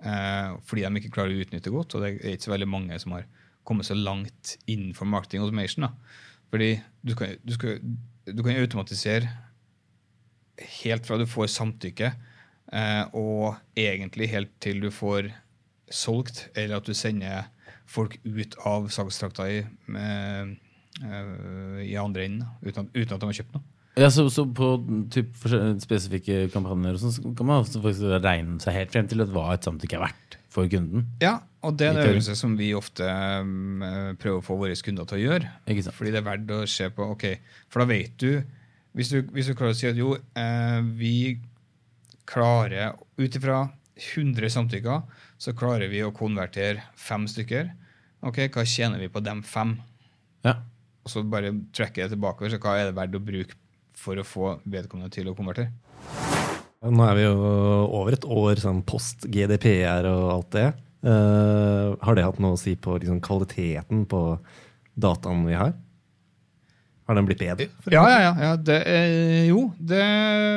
Eh, 0.00 0.56
fordi 0.64 0.86
de 0.86 1.00
ikke 1.00 1.12
klarer 1.12 1.36
å 1.36 1.44
utnytte 1.44 1.72
godt, 1.72 1.94
og 1.94 2.04
det 2.04 2.14
er 2.14 2.34
ikke 2.34 2.48
så 2.48 2.54
veldig 2.54 2.70
mange 2.70 2.98
som 3.02 3.14
har 3.16 3.26
kommet 3.68 3.86
så 3.86 3.96
langt 3.96 4.56
innenfor 4.70 5.08
marketing 5.08 5.44
automation. 5.44 5.86
Da. 5.86 6.16
Fordi 6.50 6.70
du 7.06 7.14
kan, 7.18 7.36
du, 7.44 7.54
skal, 7.54 7.78
du 8.26 8.42
kan 8.42 8.56
automatisere 8.56 9.28
helt 10.80 11.06
fra 11.06 11.20
du 11.20 11.26
får 11.28 11.52
samtykke, 11.52 12.12
eh, 12.72 13.04
og 13.16 13.60
egentlig 13.78 14.30
helt 14.32 14.56
til 14.62 14.80
du 14.82 14.90
får 14.94 15.30
solgt, 15.90 16.48
eller 16.54 16.80
at 16.80 16.88
du 16.88 16.96
sender 16.96 17.50
folk 17.90 18.16
ut 18.24 18.56
av 18.68 18.88
salgstrakta 18.94 19.48
i, 19.50 19.60
eh, 20.00 20.52
i 21.84 21.94
andre 21.98 22.26
enden, 22.26 22.48
uten, 22.62 22.90
uten 22.94 23.14
at 23.14 23.20
de 23.20 23.30
har 23.30 23.38
kjøpt 23.40 23.56
noe. 23.56 23.69
Ja, 23.98 24.10
så, 24.14 24.28
så 24.30 24.44
på 24.46 24.68
typ, 25.10 25.32
spesifikke 25.82 26.44
kampanjer 26.54 26.94
og 26.96 27.02
sånn, 27.02 27.14
så 27.16 27.32
kan 27.36 27.48
man 27.48 27.64
faktisk 27.66 28.06
regne 28.22 28.60
seg 28.62 28.76
helt 28.76 28.92
frem 28.94 29.08
til 29.10 29.24
at 29.24 29.32
hva 29.34 29.48
et 29.54 29.66
samtykke 29.66 29.98
er 29.98 30.04
verdt 30.04 30.36
for 30.50 30.70
kunden. 30.70 31.08
Ja, 31.22 31.40
og 31.66 31.76
det 31.78 31.88
er 31.88 31.98
en 31.98 32.12
øvelse 32.12 32.36
som 32.38 32.54
vi 32.58 32.70
ofte 32.74 33.06
um, 33.06 33.82
prøver 34.20 34.38
å 34.38 34.44
få 34.44 34.56
våre 34.60 34.78
kunder 34.78 35.08
til 35.10 35.18
å 35.18 35.24
gjøre. 35.24 35.50
Ikke 35.66 35.84
sant? 35.86 35.98
Fordi 35.98 36.14
det 36.14 36.22
er 36.22 36.28
verdt 36.28 36.54
å 36.54 36.62
se 36.70 36.88
på 36.94 37.10
ok, 37.14 37.26
For 37.70 37.82
da 37.82 37.90
vet 37.90 38.16
du 38.22 38.40
Hvis 38.96 39.12
du, 39.12 39.20
hvis 39.34 39.50
du 39.50 39.54
klarer 39.54 39.76
å 39.76 39.78
si 39.78 39.86
at 39.86 39.98
jo, 39.98 40.16
eh, 40.16 40.80
vi 40.98 41.38
klarer 42.26 42.96
Ut 43.20 43.36
ifra 43.38 43.60
100 44.00 44.50
samtykker 44.54 45.04
så 45.40 45.54
klarer 45.56 45.88
vi 45.88 46.02
å 46.04 46.12
konvertere 46.12 46.82
fem 47.00 47.24
stykker. 47.28 47.70
Ok, 48.28 48.42
Hva 48.52 48.64
tjener 48.68 49.00
vi 49.00 49.08
på 49.12 49.22
dem 49.24 49.40
fem? 49.46 49.78
Ja. 50.44 50.58
Og 51.00 51.12
så 51.12 51.22
bare 51.24 51.54
trekker 51.72 52.04
jeg 52.04 52.12
tilbake. 52.12 52.50
Så 52.52 52.58
hva 52.60 52.74
er 52.76 52.90
det 52.90 52.96
verdt 52.98 53.16
å 53.16 53.22
bruke 53.24 53.56
for 54.00 54.20
å 54.20 54.26
få 54.26 54.54
vedkommende 54.64 55.12
til 55.14 55.30
å 55.30 55.36
konvertere? 55.36 55.72
Nå 56.80 57.04
er 57.04 57.18
vi 57.18 57.26
jo 57.26 57.34
over 57.92 58.16
et 58.16 58.24
år 58.24 58.60
sånn 58.62 58.80
post 58.88 59.26
GDPR 59.28 60.08
og 60.08 60.24
alt 60.32 60.54
det. 60.56 60.68
Uh, 61.04 61.96
har 62.04 62.16
det 62.16 62.24
hatt 62.24 62.40
noe 62.40 62.56
å 62.56 62.60
si 62.60 62.74
på 62.76 62.96
liksom, 63.00 63.20
kvaliteten 63.24 64.06
på 64.08 64.22
dataen 65.00 65.44
vi 65.48 65.56
har? 65.60 65.74
Har 67.08 67.18
den 67.18 67.26
blitt 67.28 67.42
bedre? 67.42 67.66
Ja, 67.90 68.04
ja, 68.06 68.18
ja. 68.22 68.32
ja 68.44 68.50
det 68.56 68.78
er, 68.86 69.44
jo, 69.48 69.66
det, 69.76 70.04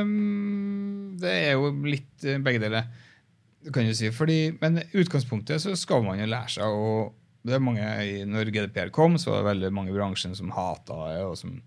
mm, 0.05 1.17
det 1.23 1.35
er 1.47 1.55
jo 1.57 1.71
litt 1.87 2.27
eh, 2.27 2.39
begge 2.43 2.61
deler, 2.61 2.91
kan 3.73 3.87
du 3.89 3.95
si. 3.97 4.11
Fordi, 4.13 4.53
men 4.61 4.83
i 4.83 5.01
utgangspunktet 5.01 5.63
så 5.63 5.73
skal 5.79 6.05
man 6.05 6.21
jo 6.21 6.29
lære 6.29 6.55
seg 6.59 6.77
å 6.77 6.93
det 7.43 7.57
er 7.57 7.59
mange, 7.59 7.83
Når 8.29 8.53
GDPR 8.55 8.91
kom, 8.95 9.17
så 9.19 9.33
var 9.33 9.41
det 9.41 9.49
veldig 9.49 9.71
mange 9.75 9.91
i 9.91 9.95
bransjen 9.97 10.31
som 10.37 10.53
hata 10.55 10.95
det, 11.09 11.23
og 11.27 11.33
som 11.35 11.57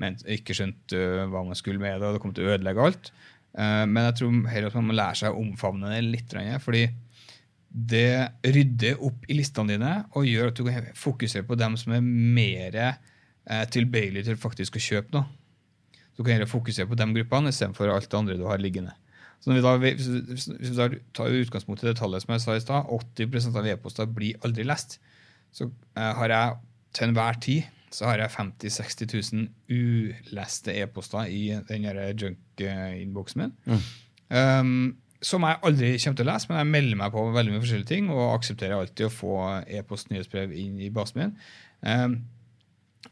ment, 0.00 0.24
ikke 0.30 0.56
skjønte 0.56 0.98
øh, 0.98 1.26
hva 1.30 1.44
man 1.46 1.58
skulle 1.58 1.82
med 1.82 2.00
det, 2.00 2.08
og 2.08 2.16
det 2.16 2.22
kom 2.22 2.34
til 2.36 2.48
å 2.48 2.54
ødelegge 2.54 2.86
alt. 2.86 3.12
Eh, 3.52 3.84
men 3.88 4.08
jeg 4.08 4.18
tror 4.20 4.38
heller 4.52 4.72
at 4.72 4.78
man 4.78 4.88
må 4.88 4.96
lære 4.96 5.20
seg 5.22 5.34
å 5.34 5.42
omfavne 5.42 5.92
det 5.92 6.00
litt. 6.06 6.36
Fordi 6.64 6.86
det 7.72 8.08
rydder 8.44 9.04
opp 9.04 9.28
i 9.28 9.36
listene 9.38 9.76
dine 9.76 9.92
og 10.12 10.28
gjør 10.28 10.50
at 10.50 10.58
du 10.58 10.66
kan 10.66 10.90
fokusere 10.98 11.46
på 11.48 11.56
dem 11.60 11.76
som 11.80 11.94
er 11.96 12.02
mer 12.04 12.80
eh, 12.82 13.62
tilbøyelige 13.72 14.30
til 14.30 14.40
faktisk 14.40 14.76
å 14.76 14.84
kjøpe 14.88 15.16
noe. 15.16 15.28
Du 16.12 16.20
kan 16.20 16.34
heller 16.34 16.50
fokusere 16.50 16.88
på 16.90 16.98
de 16.98 17.06
gruppene 17.16 17.52
istedenfor 17.52 17.92
alt 17.92 18.10
det 18.10 18.18
andre 18.18 18.36
du 18.36 18.44
har 18.48 18.60
liggende. 18.60 18.92
Så 19.40 19.50
når 19.50 19.56
vi 19.58 19.62
da, 19.64 19.70
hvis 19.82 20.48
vi 20.52 20.74
da 20.76 20.88
tar 21.16 21.32
utgangspunkt 21.34 21.82
i 21.82 21.88
det 21.88 21.96
tallet 21.98 22.22
som 22.22 22.34
jeg 22.34 22.42
sa 22.44 22.54
i 22.54 22.62
stad, 22.62 22.90
80% 22.94 23.56
av 23.58 23.66
e-poster 23.72 24.06
blir 24.06 24.38
aldri 24.46 24.66
lest, 24.68 25.00
så 25.52 25.66
eh, 25.66 26.12
har 26.20 26.34
jeg 26.36 26.60
til 26.92 27.08
enhver 27.08 27.40
tid 27.42 27.81
så 27.92 28.08
har 28.08 28.22
jeg 28.22 28.34
50 28.34 28.72
000-60 28.80 29.14
000 29.36 29.48
uleste 29.68 30.74
e-poster 30.80 31.28
i 31.28 31.44
den 31.68 31.86
junk-innboksen 32.18 33.44
min. 33.44 33.54
Um, 34.32 34.74
som 35.22 35.44
jeg 35.46 35.60
aldri 35.62 35.92
kommer 36.02 36.18
til 36.18 36.26
å 36.26 36.32
lese, 36.32 36.50
men 36.50 36.58
jeg 36.58 36.70
melder 36.72 36.98
meg 36.98 37.14
på 37.14 37.24
veldig 37.34 37.54
mye 37.54 37.62
forskjellige 37.62 37.90
ting 37.92 38.10
og 38.10 38.22
aksepterer 38.32 38.74
alltid 38.78 39.06
å 39.06 39.14
få 39.14 39.34
e-post 39.70 40.10
nyhetsbrev 40.10 40.54
inn 40.58 40.80
i 40.82 40.90
basen 40.94 41.20
min. 41.20 41.34
Um, 41.86 42.16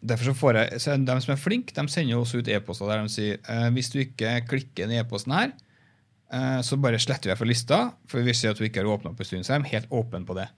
derfor 0.01 0.31
så 0.31 0.37
får 0.41 0.59
jeg, 0.59 0.81
så 0.83 0.97
De 0.99 1.17
som 1.23 1.35
er 1.35 1.43
flinke, 1.43 1.75
de 1.77 1.85
sender 1.93 2.17
jo 2.17 2.23
også 2.25 2.41
ut 2.41 2.51
e-poster 2.51 2.91
der 2.91 3.05
de 3.05 3.13
sier 3.15 3.39
uh, 3.47 3.69
hvis 3.75 3.93
du 3.93 4.01
ikke 4.03 4.41
klikker 4.51 4.89
den 4.89 4.99
e-posten 4.99 5.37
her, 5.37 5.55
uh, 6.35 6.59
så 6.67 6.81
bare 6.83 6.99
sletter 7.03 7.31
vi 7.31 7.35
deg 7.35 7.43
fra 7.43 7.51
lista, 7.53 7.81
for 8.11 8.27
vi 8.27 8.35
ser 8.35 8.55
at 8.55 8.59
du 8.59 8.67
ikke 8.67 8.83
har 8.83 8.91
åpna 8.91 9.13
opp 9.13 9.23
en 9.23 9.31
stund. 9.31 9.47
Så 9.47 9.55
er 9.55 9.63
de 9.63 9.75
helt 9.77 9.95
åpne 9.95 10.25
på 10.27 10.39
det. 10.41 10.49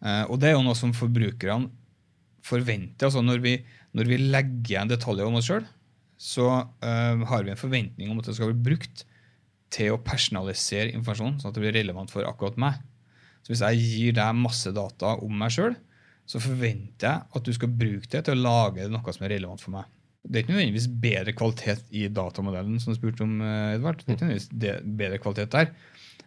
Uh, 0.00 0.24
og 0.30 0.40
det 0.40 0.48
er 0.48 0.56
jo 0.56 0.64
noe 0.64 0.78
som 0.78 0.96
forbrukerne 0.96 1.68
forventer. 2.46 3.08
altså 3.08 3.22
Når 3.24 3.42
vi, 3.44 3.54
når 3.96 4.10
vi 4.10 4.18
legger 4.20 4.74
igjen 4.74 4.90
detaljer 4.90 5.28
om 5.28 5.38
oss 5.40 5.50
sjøl, 5.50 5.66
så 6.20 6.48
eh, 6.84 7.22
har 7.30 7.44
vi 7.44 7.52
en 7.52 7.60
forventning 7.60 8.10
om 8.12 8.20
at 8.20 8.28
det 8.28 8.36
skal 8.36 8.52
bli 8.52 8.72
brukt 8.72 9.06
til 9.72 9.94
å 9.94 10.02
personalisere 10.02 10.90
informasjonen, 10.92 11.38
sånn 11.40 11.52
at 11.52 11.56
det 11.56 11.62
blir 11.64 11.76
relevant 11.78 12.10
for 12.12 12.26
akkurat 12.28 12.58
meg. 12.60 12.80
Så 13.40 13.54
hvis 13.54 13.62
jeg 13.64 13.86
gir 13.86 14.18
deg 14.18 14.36
masse 14.36 14.72
data 14.76 15.14
om 15.22 15.32
meg 15.40 15.54
sjøl, 15.54 15.78
så 16.28 16.42
forventer 16.42 17.06
jeg 17.08 17.38
at 17.38 17.46
du 17.46 17.54
skal 17.56 17.72
bruke 17.72 18.10
det 18.12 18.24
til 18.26 18.36
å 18.36 18.44
lage 18.44 18.90
noe 18.90 19.14
som 19.14 19.24
er 19.26 19.34
relevant 19.36 19.62
for 19.62 19.74
meg. 19.74 19.88
Det 20.20 20.36
er 20.36 20.44
ikke 20.44 20.52
nødvendigvis 20.52 20.90
bedre 21.00 21.32
kvalitet 21.32 21.94
i 21.96 22.04
datamodellen, 22.12 22.76
som 22.82 22.92
du 22.92 22.98
spurte 22.98 23.24
om, 23.24 23.40
eh, 23.40 23.76
Edvard. 23.78 24.02
Det 24.02 24.10
er 24.10 24.18
ikke 24.18 24.28
nødvendigvis 24.28 24.90
bedre 25.00 25.22
kvalitet 25.22 25.56
der. 25.56 25.72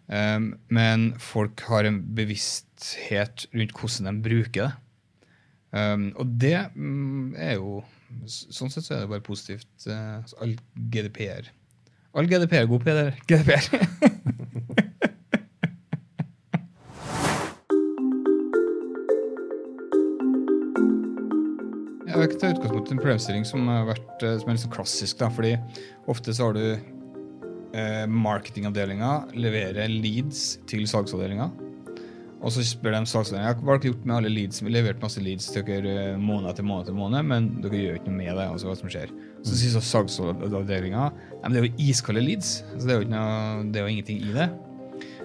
Um, 0.03 0.50
men 0.67 1.13
folk 1.15 1.62
har 1.70 1.88
en 1.88 2.01
bevissthet 2.15 3.46
rundt 3.53 3.75
hvordan 3.77 4.10
de 4.10 4.25
bruker 4.25 4.65
det. 4.65 4.72
Um, 5.74 6.12
og 6.22 6.30
det 6.38 6.58
mm, 6.75 7.34
er 7.34 7.58
jo 7.58 7.82
Sånn 8.30 8.70
sett 8.70 8.86
så 8.86 8.94
er 8.94 9.00
det 9.01 9.10
bare 9.10 9.25
positivt. 9.25 9.65
så 9.82 9.96
all 10.46 10.51
GDPR 10.94 11.48
All 12.13 12.27
GDPR 12.30 12.60
er 12.60 12.68
god 12.70 12.84
PDR. 12.86 13.15
GDPR. 13.25 13.63
Jeg 22.13 22.20
vil 22.20 22.27
ikke 22.27 22.38
ta 22.38 22.51
utgangspunkt 22.53 22.92
i 22.92 22.94
en 22.94 23.00
problemstilling 23.01 23.46
som, 23.50 23.65
vært, 23.89 24.12
eh, 24.22 24.36
som 24.38 24.51
er 24.51 24.53
litt 24.53 24.62
sånn 24.68 24.75
klassisk. 24.75 25.18
Da, 25.18 25.32
fordi 25.34 25.56
ofte 26.13 26.38
så 26.38 26.51
har 26.51 26.53
du 26.53 26.68
eh, 27.74 28.06
marketingavdelinga 28.06 29.13
leverer 29.34 29.89
leads 29.89 30.60
til 30.70 30.86
salgsavdelinga. 30.86 31.50
Og 32.44 32.52
så 32.52 32.64
spør 32.68 32.98
de 32.98 33.08
salgsavdelinga 33.08 33.62
hva 33.64 33.72
har 33.72 33.80
dere 33.80 33.94
gjort 33.94 34.08
med 34.08 34.16
alle 34.18 34.32
leads. 34.34 34.60
Vi 34.64 34.74
leverte 34.74 35.04
masse 35.04 35.24
leads 35.24 35.48
til 35.54 35.64
dere 35.68 35.94
eh, 36.10 36.20
måned 36.20 36.50
etter 36.52 36.68
måned, 36.68 36.86
etter 36.86 36.98
måned, 36.98 37.30
men 37.30 37.48
dere 37.64 37.80
gjør 37.80 38.00
ikke 38.02 38.12
noe 38.12 38.20
med 38.20 38.34
det. 38.36 38.48
altså 38.50 38.68
hva 38.68 38.76
som 38.80 38.92
skjer. 38.92 39.14
Så 39.48 39.56
sier 39.60 39.74
så 39.78 39.84
salgsavdelinga 39.88 41.06
ja, 41.08 41.48
det 41.48 41.62
er 41.62 41.68
jo 41.70 41.88
iskalde 41.88 42.24
leads, 42.24 42.60
så 42.76 42.84
det 42.84 42.96
er 42.96 43.02
jo, 43.02 43.10
noe, 43.12 43.64
det 43.72 43.80
er 43.80 43.88
jo 43.88 43.96
ingenting 43.96 44.24
i 44.28 44.36
det. 44.36 44.52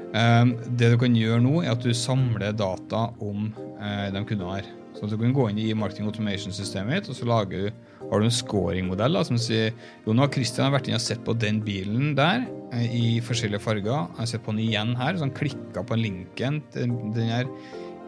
Um, 0.09 0.55
det 0.79 0.95
du 0.95 0.99
kan 1.03 1.17
gjøre 1.19 1.43
nå, 1.45 1.59
er 1.65 1.75
at 1.75 1.85
du 1.85 1.91
samler 1.93 2.55
data 2.57 3.09
om 3.21 3.51
uh, 3.77 4.07
de 4.15 4.23
kundene 4.25 4.55
her. 4.61 4.71
Så 4.97 5.07
du 5.07 5.17
kan 5.21 5.35
gå 5.37 5.45
inn 5.51 5.59
i 5.63 5.69
marketing 5.77 6.09
automation-systemet 6.11 7.03
ditt, 7.03 7.11
og 7.13 7.19
så 7.19 7.27
lager 7.29 7.69
har 8.09 8.23
du 8.23 8.25
en 8.27 8.33
scoring-modell 8.35 9.15
da, 9.19 9.25
som 9.27 9.39
sier 9.39 9.75
jo 10.07 10.15
nå 10.17 10.25
har 10.25 10.33
Christian 10.35 10.73
vært 10.75 10.89
inne 10.89 10.99
og 10.99 11.05
sett 11.05 11.21
på 11.27 11.35
den 11.39 11.61
bilen 11.63 12.15
der 12.19 12.47
eh, 12.73 12.87
i 12.89 13.05
forskjellige 13.23 13.63
farger. 13.63 14.09
Jeg 14.09 14.19
har 14.19 14.31
sett 14.33 14.47
på 14.47 14.55
den 14.57 14.65
igjen 14.65 14.95
her, 14.99 15.15
så 15.15 15.27
han 15.29 15.35
klikka 15.37 15.85
på 15.87 15.99
linken 16.01 16.63
til 16.75 16.89
den 17.15 17.31
her 17.31 17.51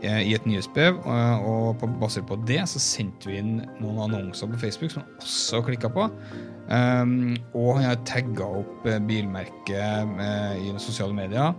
eh, 0.02 0.22
i 0.25 0.34
et 0.34 0.46
nyhetsbrev, 0.49 1.02
og, 1.04 1.46
og 1.50 1.80
på, 1.82 1.90
basert 2.00 2.26
på 2.30 2.38
det 2.49 2.62
så 2.72 2.82
sendte 2.82 3.30
vi 3.30 3.38
inn 3.42 3.58
noen 3.82 4.00
annonser 4.08 4.50
på 4.50 4.62
Facebook 4.64 4.94
som 4.94 5.04
han 5.04 5.18
også 5.20 5.62
klikka 5.68 5.92
på. 5.94 6.08
Um, 6.70 7.34
og 7.58 7.80
han 7.80 7.88
har 7.88 7.96
tagga 8.06 8.46
opp 8.60 8.87
eh, 8.87 9.00
bilmerket 9.02 9.75
eh, 9.75 10.54
i 10.62 10.72
sosiale 10.78 11.14
medier. 11.16 11.52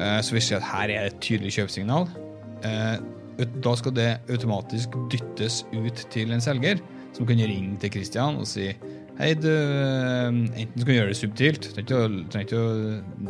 uh, 0.00 0.18
Så 0.24 0.34
vi 0.36 0.40
ser 0.40 0.62
at 0.62 0.68
her 0.70 0.88
er 0.88 1.04
det 1.04 1.12
et 1.12 1.22
tydelig 1.24 1.52
kjøpesignal. 1.58 2.08
Eh, 2.64 2.96
ut- 2.96 3.17
Da 3.38 3.72
skal 3.78 3.94
det 3.94 4.08
automatisk 4.32 4.96
dyttes 5.12 5.60
ut 5.72 6.00
til 6.10 6.32
en 6.34 6.42
selger, 6.42 6.80
som 7.14 7.26
kan 7.28 7.38
ringe 7.38 7.78
til 7.82 7.92
Christian 7.98 8.40
og 8.40 8.46
si 8.50 8.72
Hei, 9.18 9.32
du 9.34 9.48
eh, 9.50 10.28
Enten 10.30 10.78
skal 10.78 10.86
du 10.86 10.94
gjøre 10.94 11.10
det 11.10 11.16
subtilt, 11.18 11.64
du 11.64 11.70
trenger 11.74 11.88
ikke 11.88 11.96
å- 11.98 12.26
trenger 12.30 12.44
ikke 12.46 12.60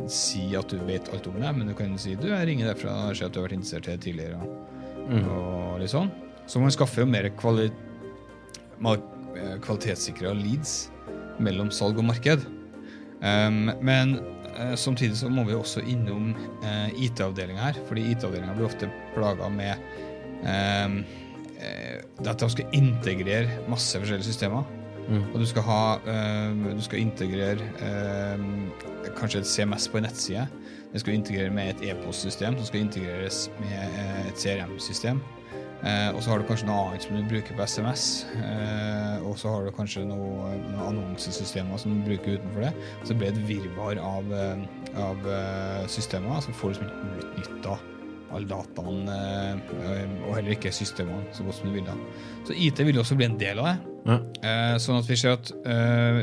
å 0.05 0.09
si 0.13 0.43
at 0.59 0.69
du 0.69 0.77
vet 0.85 1.09
alt 1.15 1.29
om 1.31 1.39
det, 1.41 1.53
men 1.57 1.71
du 1.71 1.75
kan 1.79 1.95
si 2.01 2.13
du, 2.15 2.27
jeg 2.29 2.49
ringer 2.51 2.69
derfra 2.75 2.97
og 3.09 3.17
ser 3.17 3.31
at 3.31 3.33
du 3.33 3.41
har 3.41 3.47
vært 3.49 3.57
interessert 3.57 3.89
i 3.89 3.95
det 3.95 4.03
tidligere. 4.05 4.37
Og, 4.43 5.31
og 5.33 5.79
litt 5.81 5.93
sånn. 5.95 6.11
Så 6.45 6.61
man 6.61 6.75
skaffer 6.75 7.07
jo 7.07 7.09
mer 7.09 7.31
kvali 7.41 7.71
kvalitetssikra 9.65 10.35
leads 10.37 10.91
mellom 11.41 11.71
salg 11.73 11.99
og 12.01 12.05
marked. 12.11 12.45
Um, 13.19 13.71
men 13.83 14.13
eh, 14.19 14.38
samtidig 14.79 15.17
så 15.21 15.31
må 15.33 15.45
vi 15.49 15.57
også 15.57 15.85
innom 15.87 16.33
uh, 16.65 16.89
IT-avdelinga 16.99 17.69
her, 17.69 17.81
fordi 17.89 18.09
IT-avdelinga 18.13 18.57
blir 18.57 18.69
ofte 18.69 18.91
plaga 19.15 19.49
med 19.53 19.75
eh, 20.43 20.99
at 22.23 22.43
de 22.43 22.51
skal 22.53 22.75
integrere 22.77 23.63
masse 23.71 23.99
forskjellige 23.99 24.31
systemer. 24.31 24.75
Og 25.09 25.39
du 25.41 25.47
skal 25.49 25.65
ha 25.65 25.83
Du 26.77 26.83
skal 26.85 27.01
integrere 27.01 27.65
kanskje 29.17 29.41
et 29.41 29.49
CMS 29.49 29.89
på 29.89 29.99
en 29.99 30.07
nettside. 30.07 30.47
Det 30.93 31.01
skal 31.03 31.15
integrere 31.15 31.51
med 31.53 31.71
et 31.75 31.91
e-postsystem 31.91 32.57
som 32.57 32.69
skal 32.69 32.87
integreres 32.87 33.49
med 33.61 33.99
eh, 34.01 34.29
et 34.29 34.41
CRM-system. 34.41 35.21
Eh, 35.87 36.09
og 36.11 36.23
så 36.25 36.33
har 36.33 36.41
du 36.41 36.49
kanskje 36.49 36.67
noe 36.67 36.89
annet 36.89 37.05
som 37.07 37.15
du 37.15 37.27
bruker 37.31 37.55
på 37.55 37.67
SMS. 37.67 38.07
Eh, 38.35 39.27
og 39.27 39.37
så 39.39 39.53
har 39.53 39.67
du 39.67 39.75
kanskje 39.77 40.07
noe, 40.09 40.55
noen 40.65 40.81
annonsesystemer 40.89 41.79
som 41.79 41.95
du 41.95 42.09
bruker 42.09 42.39
utenfor 42.39 42.67
det. 42.67 42.73
Så 43.03 43.13
det 43.13 43.19
blir 43.21 43.31
et 43.31 43.45
virvar 43.51 44.01
av, 44.03 44.33
eh, 44.35 44.67
av 45.05 45.31
eh, 45.37 45.87
systemer. 45.93 46.43
Så 46.43 46.57
får 46.57 46.75
du 46.75 46.81
liksom 46.81 46.91
ikke 46.91 47.31
utnytta 47.45 47.79
alle 48.35 48.49
dataen, 48.49 49.07
eh, 49.09 50.19
og 50.27 50.35
heller 50.37 50.53
ikke 50.57 50.73
systemene 50.75 51.31
så 51.33 51.47
godt 51.47 51.61
som 51.61 51.71
du 51.71 51.79
vil. 51.79 51.87
da. 51.87 51.97
Så 52.49 52.57
IT 52.57 52.83
vil 52.85 53.01
også 53.01 53.17
bli 53.17 53.29
en 53.29 53.39
del 53.41 53.63
av 53.63 53.71
det. 53.71 53.79
Ja. 54.09 54.19
Eh, 54.51 54.75
sånn 54.83 55.01
at 55.01 55.09
vi 55.09 55.17
ser 55.21 55.39
at 55.39 55.53
eh, 55.65 56.21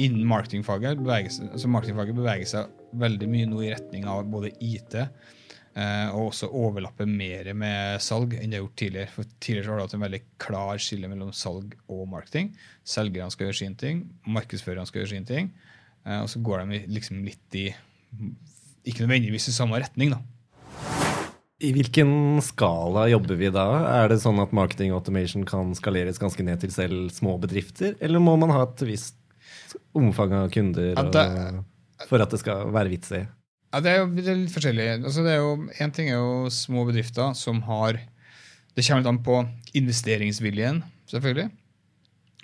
innen 0.00 0.24
marketingfaget 0.28 1.00
beveger, 1.02 1.50
altså 1.50 1.68
marketingfaget 1.68 2.16
beveger 2.16 2.48
seg 2.48 2.98
veldig 3.02 3.28
mye 3.28 3.48
nå 3.50 3.62
i 3.64 3.72
retning 3.72 4.08
av 4.08 4.24
både 4.32 4.52
IT 4.60 4.96
og 5.72 6.26
også 6.26 6.50
overlappe 6.52 7.06
mer 7.08 7.46
med 7.56 8.02
salg 8.04 8.34
enn 8.36 8.52
det 8.52 8.58
har 8.58 8.64
gjort 8.66 8.74
tidligere. 8.82 9.12
For 9.14 9.30
Tidligere 9.40 9.64
så 9.64 9.72
har 9.72 9.78
du 9.78 9.84
hatt 9.86 9.94
en 9.96 10.04
veldig 10.04 10.20
klar 10.44 10.82
skille 10.84 11.08
mellom 11.08 11.30
salg 11.32 11.72
og 11.88 12.02
marketing. 12.12 12.50
Selgerne 12.84 13.32
skal 13.32 13.48
gjøre 13.48 13.60
sin 13.62 13.76
ting, 13.80 14.02
markedsførerne 14.28 14.84
skal 14.90 15.00
gjøre 15.00 15.14
sin 15.14 15.28
ting. 15.28 15.48
Eh, 16.04 16.20
og 16.20 16.28
så 16.30 16.42
går 16.44 16.66
de 16.66 16.82
liksom 16.92 17.22
litt 17.24 17.58
i 17.58 17.70
Ikke 18.84 19.04
nødvendigvis 19.04 19.48
i 19.48 19.54
samme 19.54 19.78
retning, 19.78 20.12
da. 20.12 20.20
I 21.62 21.70
hvilken 21.70 22.40
skala 22.42 23.04
jobber 23.12 23.38
vi 23.38 23.50
da? 23.54 23.66
Er 24.02 24.10
det 24.10 24.18
sånn 24.24 24.40
at 24.42 24.54
marketing 24.56 24.90
automation 24.96 25.44
kan 25.46 25.70
skaleres 25.78 26.18
ganske 26.18 26.42
ned 26.42 26.58
til 26.64 26.72
selv 26.74 27.12
små 27.14 27.36
bedrifter, 27.40 27.94
eller 28.02 28.18
må 28.18 28.34
man 28.40 28.50
ha 28.50 28.64
et 28.66 28.82
visst 28.88 29.14
omfang 29.94 30.34
av 30.34 30.50
kunder 30.52 30.98
for 32.08 32.24
at 32.24 32.34
det 32.34 32.40
skal 32.42 32.66
være 32.74 32.90
vits 32.90 33.14
i? 33.14 33.22
Ja, 33.72 33.80
det 33.80 33.88
er 33.88 34.02
jo 34.02 34.08
det 34.12 34.26
er 34.28 34.36
litt 34.36 34.52
forskjellig. 34.52 34.86
Altså, 35.00 35.22
det 35.24 35.32
er 35.32 35.40
jo, 35.40 35.52
en 35.80 35.94
ting 35.96 36.10
er 36.12 36.18
jo 36.20 36.50
små 36.52 36.84
bedrifter 36.88 37.32
som 37.38 37.62
har 37.64 38.02
Det 38.72 38.84
kommer 38.86 39.02
litt 39.02 39.10
an 39.10 39.20
på 39.24 39.38
investeringsviljen, 39.76 40.78
selvfølgelig. 41.10 41.50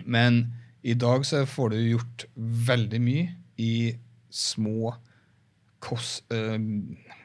Men 0.04 0.42
i 0.84 0.92
dag 0.94 1.24
så 1.24 1.46
får 1.48 1.72
du 1.72 1.76
gjort 1.80 2.24
veldig 2.36 3.00
mye 3.00 3.30
i 3.56 3.96
små, 4.28 4.92
kost, 5.80 6.26
eh, 6.32 6.58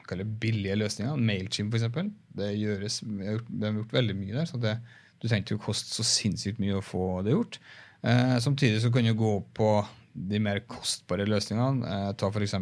det, 0.08 0.26
billige 0.40 0.78
løsninger. 0.80 1.20
Mailchimp, 1.20 1.74
eksempel. 1.76 2.08
Det 2.32 2.54
gjøres, 2.56 3.02
vi 3.04 3.28
har 3.28 3.76
gjort 3.76 3.92
veldig 3.92 4.16
mye 4.16 4.38
der. 4.38 4.48
så 4.48 4.60
det, 4.60 4.78
Du 5.20 5.28
trenger 5.28 5.44
ikke 5.44 5.60
å 5.60 5.66
koste 5.68 5.94
så 5.94 6.04
sinnssykt 6.04 6.58
mye 6.60 6.76
å 6.76 6.84
få 6.84 7.22
det 7.24 7.32
gjort. 7.32 7.58
Eh, 8.04 8.36
samtidig 8.40 8.82
så 8.82 8.90
kan 8.92 9.04
du 9.04 9.14
gå 9.16 9.34
på 9.56 9.68
de 10.14 10.40
mer 10.42 10.62
kostbare 10.70 11.26
løsningene. 11.28 11.90
Eh, 11.90 12.08
ta 12.18 12.30
f.eks. 12.30 12.56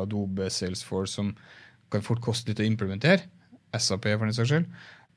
Adobe 0.00 0.48
Salesforce, 0.52 1.16
som 1.18 1.32
kan 1.92 2.04
fort 2.04 2.22
koste 2.24 2.50
litt 2.52 2.62
å 2.62 2.66
implementere. 2.66 3.28
SAP, 3.72 4.08
for 4.12 4.28
den 4.28 4.36
saks 4.36 4.52
skyld. 4.52 4.66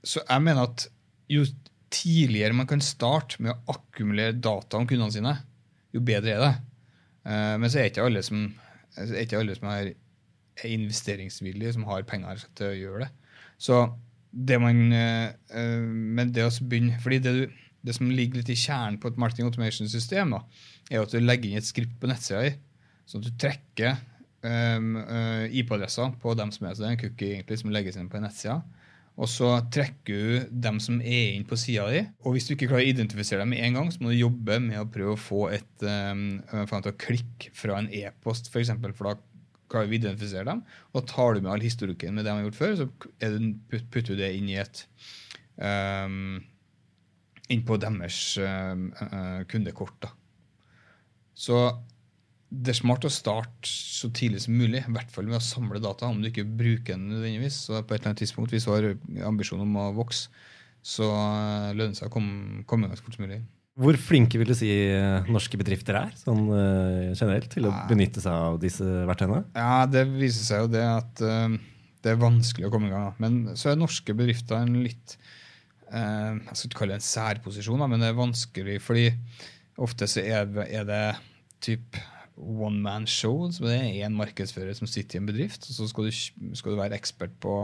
Så 0.06 0.22
jeg 0.24 0.44
mener 0.46 0.70
at 0.70 0.88
jo 1.32 1.44
tidligere 1.94 2.56
man 2.56 2.70
kan 2.70 2.82
starte 2.84 3.42
med 3.44 3.54
å 3.54 3.76
akkumulere 3.76 4.36
data 4.38 4.80
om 4.80 4.88
kundene 4.90 5.14
sine, 5.14 5.36
jo 5.96 6.02
bedre 6.06 6.34
er 6.36 6.44
det. 6.44 6.54
Eh, 7.26 7.54
men 7.62 7.72
så 7.72 7.82
er 7.82 7.92
ikke 7.92 8.06
alle 8.06 8.24
som, 8.26 8.48
ikke 8.96 9.40
alle 9.40 9.56
som 9.58 9.70
er, 9.74 9.94
er 10.62 10.74
investeringsvillige, 10.76 11.76
som 11.76 11.88
har 11.90 12.08
penger 12.08 12.44
til 12.58 12.72
å 12.72 12.80
gjøre 12.80 13.06
det. 13.06 13.12
Så 13.62 13.84
det 14.36 14.58
man 14.60 14.92
eh, 14.92 15.30
eh, 15.56 15.80
Men 15.80 16.34
det 16.36 16.44
å 16.44 16.52
begynne 16.68 17.00
fordi 17.00 17.22
det, 17.24 17.32
du, 17.38 17.60
det 17.86 17.96
som 17.98 18.10
ligger 18.10 18.42
litt 18.42 18.52
i 18.52 18.58
kjernen 18.58 18.98
på 19.02 19.12
et 19.12 19.20
marketing 19.22 19.50
automation-system, 19.50 20.36
er 20.90 21.04
at 21.04 21.14
du 21.14 21.22
legger 21.22 21.52
inn 21.52 21.62
et 21.62 21.68
skript 21.68 21.96
på 22.02 22.10
nettsida 22.10 22.44
di, 22.48 22.56
sånn 23.06 23.22
at 23.22 23.30
du 23.30 23.42
trekker 23.42 24.00
um, 24.46 24.96
uh, 24.98 25.46
IP-adresser 25.54 26.16
på 26.22 26.34
dem 26.38 26.54
som 26.54 26.66
er 26.66 26.74
så 26.74 26.84
det 26.84 26.90
er 26.90 26.96
en 26.96 27.04
cookie 27.04 27.36
egentlig 27.36 27.62
som 27.62 27.74
legges 27.74 28.00
inn 28.02 28.10
på 28.12 28.22
nettsida. 28.24 28.62
Og 29.16 29.30
så 29.32 29.48
trekker 29.72 30.18
du 30.18 30.56
dem 30.66 30.82
som 30.84 30.98
er 31.00 31.38
inne 31.38 31.48
på 31.48 31.56
sida 31.60 31.86
di. 31.94 32.02
Og 32.26 32.36
hvis 32.36 32.50
du 32.50 32.56
ikke 32.56 32.68
klarer 32.68 32.84
å 32.84 32.92
identifisere 32.92 33.46
dem 33.46 33.54
med 33.54 33.64
en 33.64 33.78
gang, 33.78 33.92
så 33.94 34.02
må 34.04 34.12
du 34.12 34.18
jobbe 34.18 34.58
med 34.64 34.82
å 34.82 34.90
prøve 34.92 35.14
å 35.14 35.22
få 35.22 35.46
et 35.56 35.86
um, 35.88 36.42
til 36.52 36.92
å 36.92 36.98
klikke 37.00 37.54
fra 37.56 37.80
en 37.80 37.88
e-post, 37.96 38.50
f.eks. 38.50 38.52
For, 38.52 38.66
eksempel, 38.66 38.96
for 38.98 39.14
da 39.14 39.16
klarer 39.72 39.88
vi 39.88 40.02
å 40.02 40.02
identifisere 40.02 40.50
dem. 40.50 40.66
Og 40.92 41.08
tar 41.08 41.36
du 41.38 41.46
med 41.46 41.54
all 41.54 41.64
historikken 41.64 42.18
med 42.18 42.26
det 42.26 42.34
de 42.34 42.42
har 42.42 42.50
gjort 42.50 42.60
før, 42.60 42.76
så 42.82 42.90
er 43.24 43.40
putter 43.72 44.12
du 44.12 44.20
det 44.20 44.34
inn 44.36 44.52
i 44.52 44.60
et 44.60 44.84
um, 45.64 46.44
inn 47.54 47.66
på 47.66 47.78
deres 47.82 48.20
um, 48.42 48.88
uh, 49.02 49.44
kundekort. 49.50 49.98
da. 50.06 50.12
Så 51.36 51.60
det 52.56 52.72
er 52.72 52.78
smart 52.78 53.06
å 53.08 53.12
starte 53.12 53.68
så 53.68 54.10
tidlig 54.16 54.44
som 54.46 54.56
mulig, 54.56 54.84
i 54.86 54.94
hvert 54.96 55.12
fall 55.12 55.28
med 55.28 55.40
å 55.40 55.44
samle 55.44 55.82
data, 55.84 56.08
om 56.08 56.22
du 56.22 56.30
ikke 56.30 56.46
bruker 56.46 56.96
den 56.96 57.10
nødvendigvis. 57.12 57.58
Så 57.68 57.82
på 57.82 57.96
et 57.96 58.00
eller 58.00 58.14
annet 58.14 58.24
tidspunkt, 58.24 58.54
hvis 58.54 58.68
du 58.68 58.72
har 58.72 58.88
ambisjon 59.28 59.64
om 59.66 59.76
å 59.82 59.90
vokse, 59.98 60.30
så 60.86 61.10
eh, 61.10 61.72
lønner 61.74 61.96
det 61.96 62.00
seg 62.00 62.12
å 62.12 62.14
komme, 62.14 62.64
komme 62.70 62.86
i 62.86 62.92
gang 62.92 63.00
så 63.00 63.08
fort 63.08 63.18
som 63.18 63.26
mulig. 63.26 63.42
Hvor 63.82 63.98
flinke 64.00 64.40
vil 64.40 64.52
du 64.54 64.56
si 64.56 64.70
eh, 64.72 65.32
norske 65.34 65.58
bedrifter 65.60 65.98
er 66.00 66.12
sånn 66.20 66.46
eh, 66.54 67.16
generelt 67.18 67.50
til 67.52 67.68
å 67.68 67.74
benytte 67.90 68.22
seg 68.24 68.46
av 68.52 68.60
disse 68.62 68.86
verktøyene? 69.10 69.42
Ja, 69.58 69.82
det 69.90 70.06
viser 70.14 70.46
seg 70.46 70.64
jo 70.64 70.70
det 70.78 70.86
at 70.86 71.24
eh, 71.26 71.58
det 72.06 72.14
er 72.14 72.22
vanskelig 72.22 72.70
å 72.70 72.72
komme 72.72 72.92
i 72.92 72.94
gang. 72.94 73.18
Men 73.20 73.58
så 73.58 73.74
er 73.74 73.82
norske 73.82 74.16
bedrifter 74.16 74.62
en 74.62 74.78
litt 74.86 75.18
eh, 75.18 75.34
Jeg 75.92 76.56
skal 76.58 76.70
ikke 76.70 76.80
kalle 76.82 76.96
det 76.96 77.04
en 77.04 77.08
særposisjon, 77.08 77.84
men 77.90 78.02
det 78.02 78.10
er 78.10 78.18
vanskelig 78.18 78.80
fordi 78.84 79.10
ofte 79.78 80.08
så 80.10 80.24
er 80.26 80.88
det, 80.88 81.06
typ 81.66 81.98
one 82.36 82.82
man 82.84 83.06
show. 83.08 83.46
Så 83.52 83.64
det 83.68 83.76
er 83.78 84.08
én 84.08 84.18
markedsfører 84.18 84.76
som 84.78 84.90
sitter 84.90 85.20
i 85.20 85.22
en 85.22 85.30
bedrift, 85.30 85.70
og 85.70 85.78
så 85.78 85.88
skal 85.92 86.10
du, 86.10 86.56
skal 86.58 86.74
du 86.74 86.82
være 86.82 86.98
ekspert 86.98 87.38
på 87.44 87.62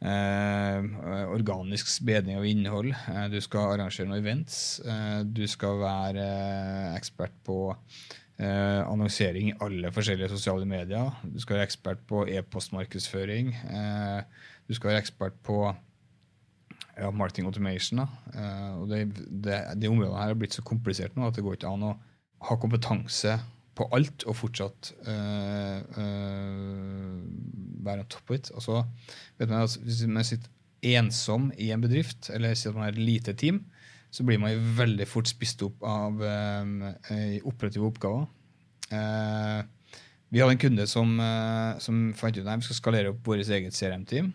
Eh, 0.00 0.84
organisk 1.28 1.90
bedring 2.08 2.38
av 2.38 2.46
innhold. 2.48 2.94
Eh, 2.94 3.26
du 3.28 3.36
skal 3.44 3.74
arrangere 3.74 4.08
noen 4.08 4.22
events. 4.22 4.80
Eh, 4.80 5.18
du 5.28 5.44
skal 5.44 5.76
være 5.82 6.24
eh, 6.24 6.94
ekspert 6.96 7.34
på 7.44 7.58
eh, 7.68 8.80
annonsering 8.86 9.50
i 9.50 9.58
alle 9.60 9.92
forskjellige 9.92 10.30
sosiale 10.32 10.64
medier. 10.64 11.12
Du 11.20 11.36
skal 11.42 11.58
være 11.58 11.68
ekspert 11.68 12.00
på 12.08 12.24
e-postmarkedsføring. 12.32 13.52
Eh, 13.52 14.48
du 14.64 14.78
skal 14.78 14.94
være 14.94 15.04
ekspert 15.04 15.36
på 15.44 15.66
ja, 17.00 17.10
marketing 17.10 17.48
automation. 17.48 18.02
Da. 18.02 18.08
Eh, 18.34 18.74
og 18.80 18.90
det, 18.92 19.00
det, 19.16 19.62
de 19.80 19.90
områdene 19.90 20.20
her 20.20 20.34
har 20.34 20.38
blitt 20.38 20.56
så 20.56 20.64
komplisert 20.66 21.16
nå 21.16 21.26
at 21.26 21.38
det 21.38 21.44
går 21.46 21.56
ikke 21.58 21.72
an 21.72 21.88
å 21.90 21.96
ha 22.48 22.56
kompetanse 22.60 23.38
på 23.80 23.86
alt 23.96 24.26
og 24.28 24.36
fortsatt 24.36 24.92
eh, 25.08 25.76
eh, 26.02 27.20
være 27.84 28.04
on 28.04 28.10
top 28.12 28.30
of 28.32 28.36
it. 28.36 28.50
Og 28.56 28.64
så 28.64 28.80
vet 29.38 29.48
man 29.48 29.62
altså, 29.62 29.80
Hvis 29.84 30.02
man 30.06 30.26
sitter 30.26 30.50
ensom 30.96 31.50
i 31.60 31.70
en 31.74 31.82
bedrift, 31.82 32.30
eller 32.32 32.56
sier 32.56 32.72
at 32.72 32.78
man 32.78 32.88
er 32.88 32.94
et 32.94 33.04
lite 33.04 33.36
team, 33.36 33.64
så 34.10 34.24
blir 34.26 34.40
man 34.42 34.56
veldig 34.76 35.06
fort 35.06 35.28
spist 35.30 35.62
opp 35.62 35.84
av 35.86 36.22
eh, 36.24 37.38
operative 37.46 37.86
oppgaver. 37.86 38.26
Eh, 38.90 39.60
vi 40.30 40.40
hadde 40.40 40.54
en 40.54 40.62
kunde 40.62 40.86
som, 40.86 41.16
som 41.82 42.02
fant 42.14 42.36
ut 42.36 42.46
at 42.46 42.60
vi 42.60 42.68
skal 42.68 42.76
skalere 42.78 43.10
opp 43.10 43.24
vårt 43.26 43.48
eget 43.50 43.74
CRM-team. 43.74 44.28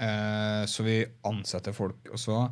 Eh, 0.00 0.64
så 0.66 0.84
vi 0.86 0.98
ansetter 1.28 1.74
folk. 1.76 2.10
Og 2.12 2.20
så 2.20 2.44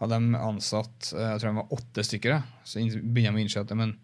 hadde 0.00 0.16
de 0.16 0.38
ansatt 0.38 1.10
eh, 1.14 1.32
jeg 1.34 1.42
tror 1.42 1.50
de 1.50 1.58
var 1.60 1.74
åtte 1.76 2.06
stykker. 2.06 2.38
Så 2.64 2.86
begynner 3.00 3.36
de 3.36 3.42
å 3.42 3.44
innse 3.44 3.64
at 3.64 3.74
men, 3.78 3.96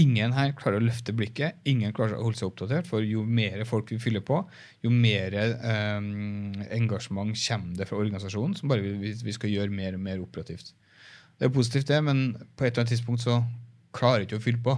ingen 0.00 0.32
her 0.36 0.54
klarer 0.58 0.80
å 0.80 0.86
løfte 0.86 1.14
blikket. 1.16 1.58
Ingen 1.68 1.94
klarer 1.96 2.18
å 2.18 2.26
holde 2.28 2.40
seg 2.40 2.50
oppdatert. 2.50 2.88
For 2.90 3.04
jo 3.04 3.24
mer 3.26 3.64
folk 3.68 3.90
vi 3.92 4.00
fyller 4.02 4.24
på, 4.26 4.42
jo 4.84 4.92
mer 4.94 5.36
eh, 5.40 5.96
engasjement 6.76 7.34
kommer 7.46 7.80
det 7.80 7.88
fra 7.90 8.00
organisasjonen, 8.00 8.56
som 8.60 8.70
bare 8.70 8.94
vi, 9.02 9.16
vi 9.16 9.36
skal 9.36 9.52
gjøre 9.52 9.74
mer 9.74 9.98
og 9.98 10.06
mer 10.06 10.22
operativt. 10.22 10.74
Det 11.40 11.48
er 11.48 11.52
positivt, 11.54 11.88
det, 11.88 11.98
men 12.04 12.34
på 12.36 12.66
et 12.66 12.74
eller 12.74 12.82
annet 12.82 12.90
tidspunkt 12.92 13.22
så 13.24 13.40
klarer 13.96 14.26
ikke 14.26 14.36
å 14.36 14.44
fylle 14.44 14.60
på. 14.62 14.74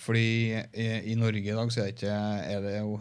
Fordi 0.00 0.56
i, 0.56 0.84
i 1.12 1.14
Norge 1.18 1.42
i 1.44 1.56
dag 1.56 1.70
så 1.72 1.82
er 1.82 1.90
det 1.90 1.94
ikke 1.98 2.12
er 2.54 2.62
det 2.64 2.74
jo, 2.78 2.94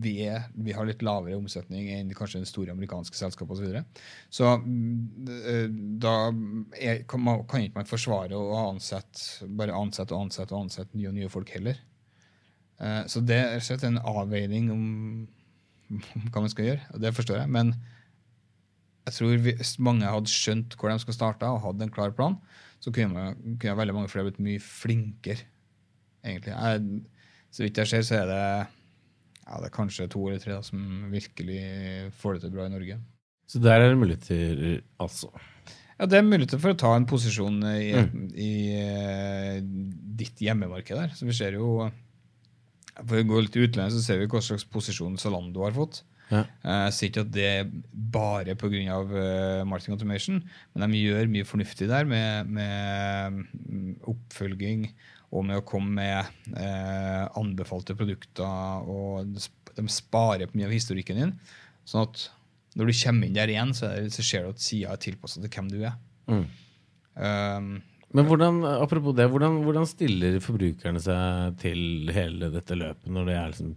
vi, 0.00 0.14
er, 0.24 0.46
vi 0.56 0.72
har 0.72 0.86
litt 0.88 1.02
lavere 1.04 1.36
omsetning 1.36 1.90
enn 1.92 2.12
kanskje 2.16 2.40
den 2.40 2.48
store 2.48 2.72
amerikanske 2.72 3.18
selskapet 3.18 3.58
osv. 3.58 3.60
Så, 3.60 3.66
videre. 3.66 3.82
så 4.32 4.52
eh, 5.52 5.66
da 6.00 6.14
er, 6.80 7.02
kan, 7.10 7.20
man, 7.26 7.42
kan 7.50 7.66
ikke 7.66 7.82
man 7.82 7.90
forsvare 7.90 8.38
å 8.38 8.56
ansette, 8.70 9.48
bare 9.58 9.76
ansette 9.76 10.16
og 10.16 10.28
ansette 10.28 10.56
og 10.56 10.64
ansette 10.64 10.96
nye 10.96 11.10
og 11.10 11.18
nye 11.18 11.32
folk 11.32 11.52
heller. 11.52 11.82
Eh, 12.80 13.02
Så 13.12 13.20
det 13.20 13.36
er 13.42 13.64
slett 13.64 13.84
en 13.84 14.00
avveining 14.00 14.70
om, 14.72 14.86
hva 16.30 16.40
man 16.40 16.52
skal 16.52 16.70
gjøre, 16.70 16.86
og 16.94 17.02
det 17.04 17.12
forstår 17.18 17.42
jeg. 17.42 17.52
Men 17.52 17.74
jeg 19.06 19.18
tror 19.18 19.44
hvis 19.44 19.74
mange 19.84 20.08
hadde 20.08 20.32
skjønt 20.32 20.78
hvor 20.80 20.88
de 20.88 20.96
skal 21.04 21.18
starte 21.18 21.52
og 21.52 21.60
hadde 21.66 21.84
en 21.84 21.92
klar 21.92 22.16
plan, 22.16 22.40
så 22.80 22.88
kunne, 22.94 23.12
man, 23.12 23.58
kunne 23.60 23.76
veldig 23.76 23.98
mange 23.98 24.10
flere 24.12 24.30
blitt 24.30 24.40
mye 24.42 24.62
flinkere 24.62 25.44
egentlig. 26.26 26.54
Jeg, 26.54 27.02
så 27.56 27.62
vidt 27.64 27.78
jeg 27.82 27.90
ser, 27.92 28.02
så 28.06 28.18
er 28.20 28.26
det, 28.30 28.40
ja, 29.46 29.58
det 29.62 29.68
er 29.70 29.74
kanskje 29.76 30.08
to 30.12 30.24
eller 30.28 30.42
tre 30.42 30.56
da, 30.56 30.62
som 30.66 30.80
virkelig 31.12 31.60
får 32.20 32.36
det 32.36 32.42
til 32.46 32.54
bra 32.56 32.66
i 32.66 32.72
Norge. 32.74 32.98
Så 33.46 33.60
der 33.62 33.78
er 33.80 33.92
det 33.92 33.98
muligheter, 34.00 34.80
altså. 35.00 35.30
Ja, 35.96 36.04
Det 36.10 36.18
er 36.18 36.26
muligheter 36.26 36.58
for 36.60 36.74
å 36.74 36.76
ta 36.76 36.90
en 36.96 37.06
posisjon 37.08 37.62
i, 37.70 37.92
Mm. 37.94 38.26
i 38.34 38.50
i 39.56 39.60
ditt 40.20 40.42
hjemmemarked 40.42 40.96
der. 40.98 41.14
Så 41.16 41.24
vi 41.28 41.32
ser 41.36 41.52
jo 41.56 41.90
For 42.96 43.18
å 43.20 43.26
gå 43.28 43.40
litt 43.44 43.52
utlendig 43.52 43.68
utlandet, 43.70 43.92
så 43.92 44.00
ser 44.02 44.18
vi 44.22 44.26
hva 44.32 44.40
slags 44.40 44.64
posisjon 44.64 45.18
Zalando 45.20 45.64
har 45.66 45.72
fått. 45.76 45.98
Ja. 46.30 46.40
Eh, 46.64 46.84
Jeg 46.86 46.92
sier 46.96 47.10
ikke 47.10 47.24
at 47.26 47.32
det 47.34 47.44
er 47.44 47.66
bare 47.92 48.54
pga. 48.56 48.96
Uh, 49.04 49.64
marketing 49.68 49.92
automation, 49.98 50.42
men 50.74 50.90
de 50.90 51.02
gjør 51.04 51.28
mye 51.28 51.44
fornuftig 51.44 51.88
der 51.88 52.04
med, 52.08 52.48
med 52.48 53.44
mm, 53.68 54.00
oppfølging 54.08 54.88
og 55.34 55.46
med 55.46 55.58
å 55.58 55.64
komme 55.66 55.96
med 55.98 56.54
eh, 56.54 57.24
anbefalte 57.38 57.96
produkter. 57.98 58.46
og 58.86 59.26
de 59.76 59.88
sparer 59.92 60.48
på 60.48 60.58
mye 60.58 60.68
av 60.70 60.76
historikken 60.76 61.18
din. 61.20 61.34
sånn 61.86 62.06
at 62.06 62.28
når 62.76 62.90
du 62.90 62.98
kommer 63.00 63.26
inn 63.26 63.36
der 63.36 63.50
igjen, 63.52 63.74
så, 63.76 63.90
det, 63.92 64.12
så 64.14 64.24
ser 64.24 64.44
du 64.44 64.52
at 64.52 64.62
sida 64.62 64.92
er 64.92 65.02
tilpassa 65.02 65.40
til 65.42 65.52
hvem 65.52 65.68
du 65.72 65.78
er. 65.80 65.94
Mm. 66.28 66.42
Um, 67.16 67.70
Men 68.16 68.28
hvordan, 68.28 68.60
apropos 68.68 69.16
det, 69.16 69.28
hvordan, 69.32 69.62
hvordan 69.64 69.88
stiller 69.88 70.36
forbrukerne 70.44 71.00
seg 71.02 71.56
til 71.62 72.12
hele 72.14 72.50
dette 72.52 72.76
løpet? 72.76 73.08
når 73.12 73.30
det 73.30 73.36
Er 73.36 73.54
liksom, 73.54 73.72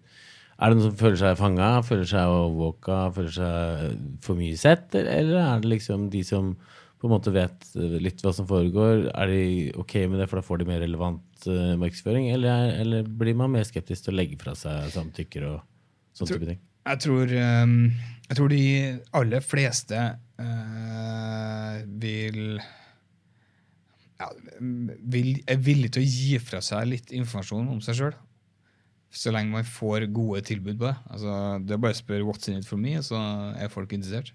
er 0.59 0.71
det 0.71 0.77
noen 0.77 0.89
som 0.89 0.99
føler 0.99 1.21
seg 1.21 1.39
fanga, 1.39 1.69
føler 1.87 2.09
seg 2.11 2.33
overvåka, 2.35 2.99
føler 3.15 3.35
seg 3.37 3.95
for 4.25 4.39
mye 4.39 4.59
sett? 4.59 4.91
Eller 4.99 5.39
er 5.39 5.63
det 5.63 5.73
liksom 5.77 6.09
de 6.11 6.23
som 6.27 6.53
på 6.99 7.07
en 7.07 7.13
måte 7.13 7.31
vet 7.31 7.63
litt 8.03 8.19
hva 8.25 8.33
som 8.35 8.47
foregår, 8.49 9.05
er 9.13 9.29
de 9.31 9.43
ok 9.79 9.93
med 10.11 10.19
det, 10.19 10.25
for 10.27 10.39
da 10.41 10.43
får 10.43 10.59
de 10.59 10.65
mer 10.67 10.81
relevant 10.83 11.45
uh, 11.47 11.75
markedsføring? 11.79 12.27
Eller, 12.35 12.49
er- 12.51 12.81
eller 12.83 13.03
blir 13.07 13.37
man 13.39 13.53
mer 13.53 13.63
skeptisk 13.67 14.03
til 14.07 14.13
å 14.13 14.17
legge 14.19 14.39
fra 14.41 14.51
seg 14.59 14.89
samtykker 14.91 15.45
og 15.47 15.61
sånne 16.17 16.35
type 16.35 16.49
ting? 16.49 16.59
Jeg 16.89 16.99
tror, 17.05 17.31
um, 17.63 17.75
jeg 18.27 18.37
tror 18.39 18.51
de 18.51 18.63
aller 19.21 19.45
fleste 19.45 20.01
uh, 20.43 21.75
vil 22.03 22.59
ja, 24.19 24.27
vil, 24.59 25.37
er 25.47 25.61
villig 25.63 25.93
til 25.95 26.03
å 26.03 26.09
gi 26.09 26.39
fra 26.43 26.59
seg 26.65 26.89
litt 26.91 27.13
informasjon 27.15 27.69
om 27.77 27.79
seg 27.85 27.95
sjøl. 28.01 28.17
Så 29.09 29.31
lenge 29.33 29.55
man 29.55 29.63
får 29.65 30.09
gode 30.13 30.43
tilbud 30.45 30.75
på 30.81 30.89
det. 30.89 30.95
Altså, 31.09 31.35
det 31.63 31.73
er 31.77 31.81
bare 31.81 31.95
å 31.95 32.01
spørre 32.03 32.27
'what's 32.27 32.49
in 32.51 32.59
it 32.59 32.67
for 32.67 32.77
me', 32.77 32.99
så 33.01 33.15
er 33.57 33.71
folk 33.71 33.93
interessert. 33.95 34.33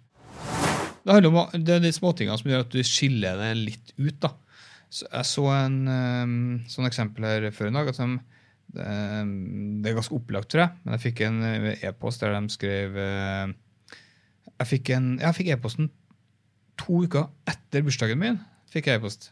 Det, 1.04 1.28
om, 1.28 1.40
det 1.52 1.74
er 1.74 1.82
de 1.84 1.92
småtingene 1.92 2.38
som 2.40 2.48
gjør 2.50 2.64
at 2.64 2.72
du 2.72 2.80
skiller 2.86 3.40
det 3.40 3.50
litt 3.58 3.92
ut. 3.98 4.16
da. 4.24 4.30
Så 4.94 5.08
jeg 5.10 5.28
så 5.28 5.48
en 5.52 5.76
um, 5.88 6.38
sånn 6.70 6.88
eksempel 6.88 7.26
her 7.28 7.48
før 7.52 7.68
i 7.68 7.74
dag. 7.74 7.90
at 7.90 8.00
de, 8.00 8.08
det, 8.74 8.86
det 9.82 9.90
er 9.90 9.98
ganske 9.98 10.16
opplagt, 10.16 10.52
tror 10.52 10.64
jeg, 10.64 10.78
men 10.84 10.96
jeg 10.96 11.04
fikk 11.08 11.22
en 11.26 11.42
eh, 11.48 11.84
e-post 11.90 12.24
der 12.24 12.34
de 12.34 12.54
skrev 12.54 12.96
eh, 12.98 13.52
Jeg 14.62 14.70
fikk 14.70 15.52
e-posten 15.52 15.90
to 16.80 17.04
uker 17.04 17.28
etter 17.50 17.84
bursdagen 17.86 18.20
min. 18.20 18.40
fikk 18.72 18.88
jeg 18.90 19.02
e-post. 19.02 19.28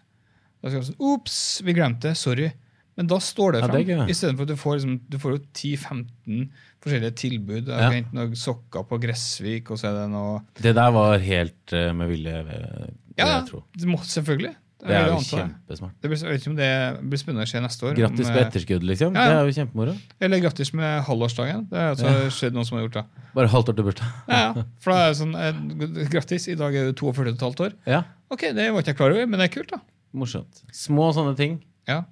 Da 0.60 0.70
skrev 0.70 0.82
jeg 0.82 0.90
sånn 0.92 1.08
Ops, 1.12 1.38
vi 1.66 1.74
glemte 1.78 2.10
det. 2.10 2.18
Sorry. 2.20 2.52
Men 2.96 3.06
da 3.08 3.16
står 3.24 3.52
det 3.56 3.60
Ja, 3.62 3.66
fram. 3.70 3.84
det 3.86 3.94
er. 3.96 4.06
Istedenfor 4.12 4.42
at 4.42 4.48
du 4.52 4.56
får, 4.60 4.74
liksom, 4.76 4.96
du 5.08 5.18
får 5.18 5.38
10-15 5.56 6.48
forskjellige 6.84 7.14
tilbud. 7.16 7.68
Jeg 7.68 7.82
har 7.88 8.00
noen 8.12 8.34
sokker 8.36 8.84
på 8.88 8.98
Gressvik, 9.00 9.70
og 9.72 9.78
så 9.80 9.88
er 9.88 10.00
det 10.02 10.08
noe 10.12 10.42
Det 10.60 10.74
der 10.76 10.90
var 10.92 11.16
helt 11.18 11.72
uh, 11.72 11.92
med 11.96 12.08
vilje, 12.12 12.34
eh, 12.42 12.44
vil 12.44 12.90
Ja, 13.16 13.26
jeg 13.38 13.46
tro. 13.48 13.62
det 13.78 13.88
må, 13.88 13.96
selvfølgelig. 14.04 14.56
Det 14.82 14.96
er 14.98 15.06
jo 15.12 15.18
kjempesmart. 15.22 15.92
Det 16.02 16.08
blir, 16.10 16.22
ikke 16.34 16.50
om 16.50 16.56
det 16.58 16.68
blir 17.06 17.20
spennende 17.20 17.44
å 17.46 17.48
se 17.52 17.60
neste 17.62 17.84
år. 17.86 17.92
Grattis 17.94 18.26
med 18.26 18.36
eh, 18.40 18.46
etterskudd, 18.48 18.82
liksom. 18.82 19.14
Ja, 19.14 19.22
ja. 19.22 19.28
Det 19.30 19.36
er 19.38 19.46
jo 19.46 19.54
kjempemoro. 19.60 19.92
Eller 20.26 20.40
grattis 20.42 20.72
med 20.74 21.04
halvårsdagen. 21.06 21.68
Det 21.70 21.78
har 21.78 21.92
altså 21.94 22.10
Ja. 22.10 22.30
skjedd 22.34 22.56
noen 22.58 22.66
som 22.66 22.78
har 22.80 22.88
gjort 22.88 22.96
det. 22.98 23.04
Bare 23.36 23.46
halvt 23.52 23.68
år 23.70 23.76
til 23.78 23.84
bursdag. 23.86 24.08
Ja, 24.26 24.40
ja. 24.58 24.64
For 24.82 24.90
da 24.90 25.04
er 25.04 25.12
det 25.12 25.20
sånn, 25.20 26.08
Grattis, 26.10 26.48
i 26.50 26.56
dag 26.58 26.74
er 26.74 26.90
du 26.90 26.98
42 26.98 27.36
15 27.38 27.64
år. 27.68 27.72
Ja, 27.86 28.02
Ok, 28.32 28.40
det 28.56 28.66
var 28.72 28.80
ikke 28.82 28.90
jeg 28.90 28.96
klar 28.96 29.12
over, 29.14 29.26
men 29.28 29.38
det 29.38 29.46
er 29.50 29.54
kult, 29.60 29.70
da. 29.70 29.78
morsomt. 30.16 30.62
Små 30.74 31.12
sånne 31.14 31.36
ting. 31.36 31.62
Ja, 31.86 32.02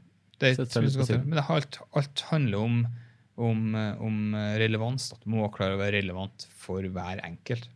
det, 0.40 0.54
er 0.56 0.88
godt, 0.96 1.12
men 1.26 1.36
det, 1.36 1.44
har 1.46 1.60
alt, 1.60 1.80
alt 1.96 2.24
handler 2.30 2.64
om, 2.64 2.80
om, 3.36 3.60
eh, 3.76 4.02
om 4.02 4.34
relevans. 4.60 5.10
At 5.14 5.24
du 5.24 5.30
må 5.34 5.48
klare 5.54 5.76
å 5.76 5.80
være 5.80 6.00
relevant 6.00 6.48
for 6.60 6.84
hver 6.84 7.22
enkelt. 7.26 7.68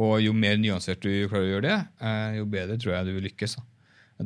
Og 0.00 0.16
jo 0.24 0.32
mer 0.36 0.56
nyansert 0.60 1.04
du 1.04 1.10
klarer 1.28 1.44
å 1.44 1.52
gjøre 1.52 1.68
det, 1.68 1.78
eh, 2.00 2.38
jo 2.38 2.48
bedre 2.48 2.78
tror 2.80 2.94
jeg 2.94 3.08
du 3.08 3.14
vil 3.18 3.26
lykkes. 3.28 3.58
Da. 3.58 3.68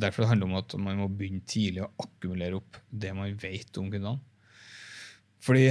Derfor 0.07 0.23
det 0.23 0.31
handler 0.31 0.47
det 0.47 0.53
om 0.53 0.61
at 0.61 0.77
man 0.83 1.01
må 1.01 1.11
begynne 1.11 1.47
tidlig 1.49 1.83
å 1.83 1.93
akkumulere 2.05 2.59
opp 2.59 2.79
det 2.91 3.13
man 3.17 3.35
vet 3.41 3.81
om 3.81 3.91
kundene. 3.91 4.21
Fordi 5.43 5.71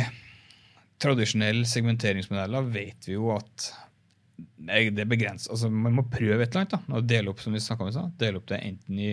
tradisjonelle 1.02 1.68
segmenteringsmodeller 1.68 2.70
vet 2.72 3.08
vi 3.08 3.18
jo 3.18 3.30
at 3.36 3.72
det 4.36 5.04
er 5.04 5.08
begrenset. 5.08 5.52
Altså, 5.54 5.70
man 5.72 5.96
må 5.96 6.06
prøve 6.12 6.44
et 6.44 6.50
eller 6.50 6.66
annet. 6.66 6.76
da, 6.76 6.98
og 6.98 7.08
Dele 7.08 7.32
opp 7.32 7.44
som 7.44 7.56
vi 7.56 7.62
om 7.62 8.12
dele 8.20 8.42
opp 8.42 8.48
det 8.52 8.60
enten 8.64 9.00
i, 9.00 9.12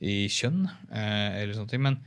i 0.00 0.24
kjønn 0.32 0.64
eh, 0.90 1.42
eller 1.42 1.54
sånne 1.56 1.70
ting. 1.70 1.82
Men 1.84 2.00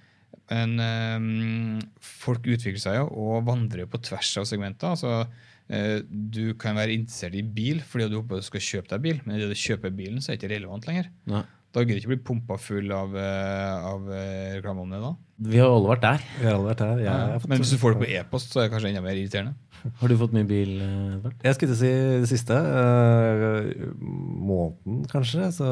Men 0.50 0.80
ehm, 0.80 1.80
folk 2.00 2.46
utvikler 2.48 2.80
seg 2.80 2.98
jo 3.02 3.08
og 3.20 3.46
vandrer 3.48 3.84
jo 3.84 3.90
på 3.92 4.00
tvers 4.00 4.30
av 4.40 4.46
segmenter. 4.48 4.94
altså 4.94 5.28
eh, 5.70 6.00
Du 6.08 6.54
kan 6.56 6.76
være 6.76 6.94
interessert 6.96 7.36
i 7.36 7.44
bil 7.44 7.82
fordi 7.84 8.08
du 8.12 8.18
håper 8.22 8.40
du 8.40 8.46
skal 8.48 8.64
kjøpe 8.64 8.94
deg 8.94 9.02
bil, 9.04 9.22
men 9.26 9.36
idet 9.38 9.50
du 9.52 9.60
kjøper 9.60 9.92
bilen, 9.92 10.22
så 10.22 10.32
er 10.32 10.38
det 10.38 10.44
ikke 10.44 10.54
relevant 10.56 10.88
lenger. 10.88 11.10
Nei. 11.28 11.44
Da 11.78 11.84
gidder 11.86 12.00
du 12.00 12.02
ikke 12.02 12.14
bli 12.16 12.24
pumpa 12.26 12.56
full 12.58 12.90
av, 12.96 13.12
eh, 13.22 13.86
av 13.86 14.08
eh, 14.10 14.56
reklame 14.58 14.82
om 14.82 14.90
det. 14.96 15.02
da. 15.04 15.12
Vi 15.46 15.60
har 15.62 15.70
alle 15.70 15.92
vært 15.92 16.02
der. 16.02 16.24
Vi 16.40 16.48
har 16.48 16.56
alle 16.58 16.72
vært 16.72 16.80
der. 16.82 17.02
Ja, 17.06 17.16
fått- 17.38 17.52
Men 17.52 17.60
hvis 17.62 17.74
du 17.76 17.78
får 17.78 17.94
det 17.94 18.00
på 18.02 18.08
e-post, 18.18 18.50
så 18.50 18.64
er 18.64 18.66
det 18.66 18.72
kanskje 18.74 18.90
enda 18.90 19.04
mer 19.06 19.14
irriterende. 19.20 19.54
Har 20.02 20.10
du 20.10 20.16
fått 20.18 20.34
mye 20.34 20.48
bil, 20.50 20.72
eh, 20.82 21.14
Edvard? 21.20 21.36
Jeg 21.46 21.54
skulle 21.54 21.76
til 21.76 21.78
å 21.78 21.84
si 21.84 21.92
det 22.24 22.30
siste. 22.32 22.58
Uh, 22.58 23.94
måneden, 24.02 25.04
kanskje. 25.12 25.52
Så 25.54 25.68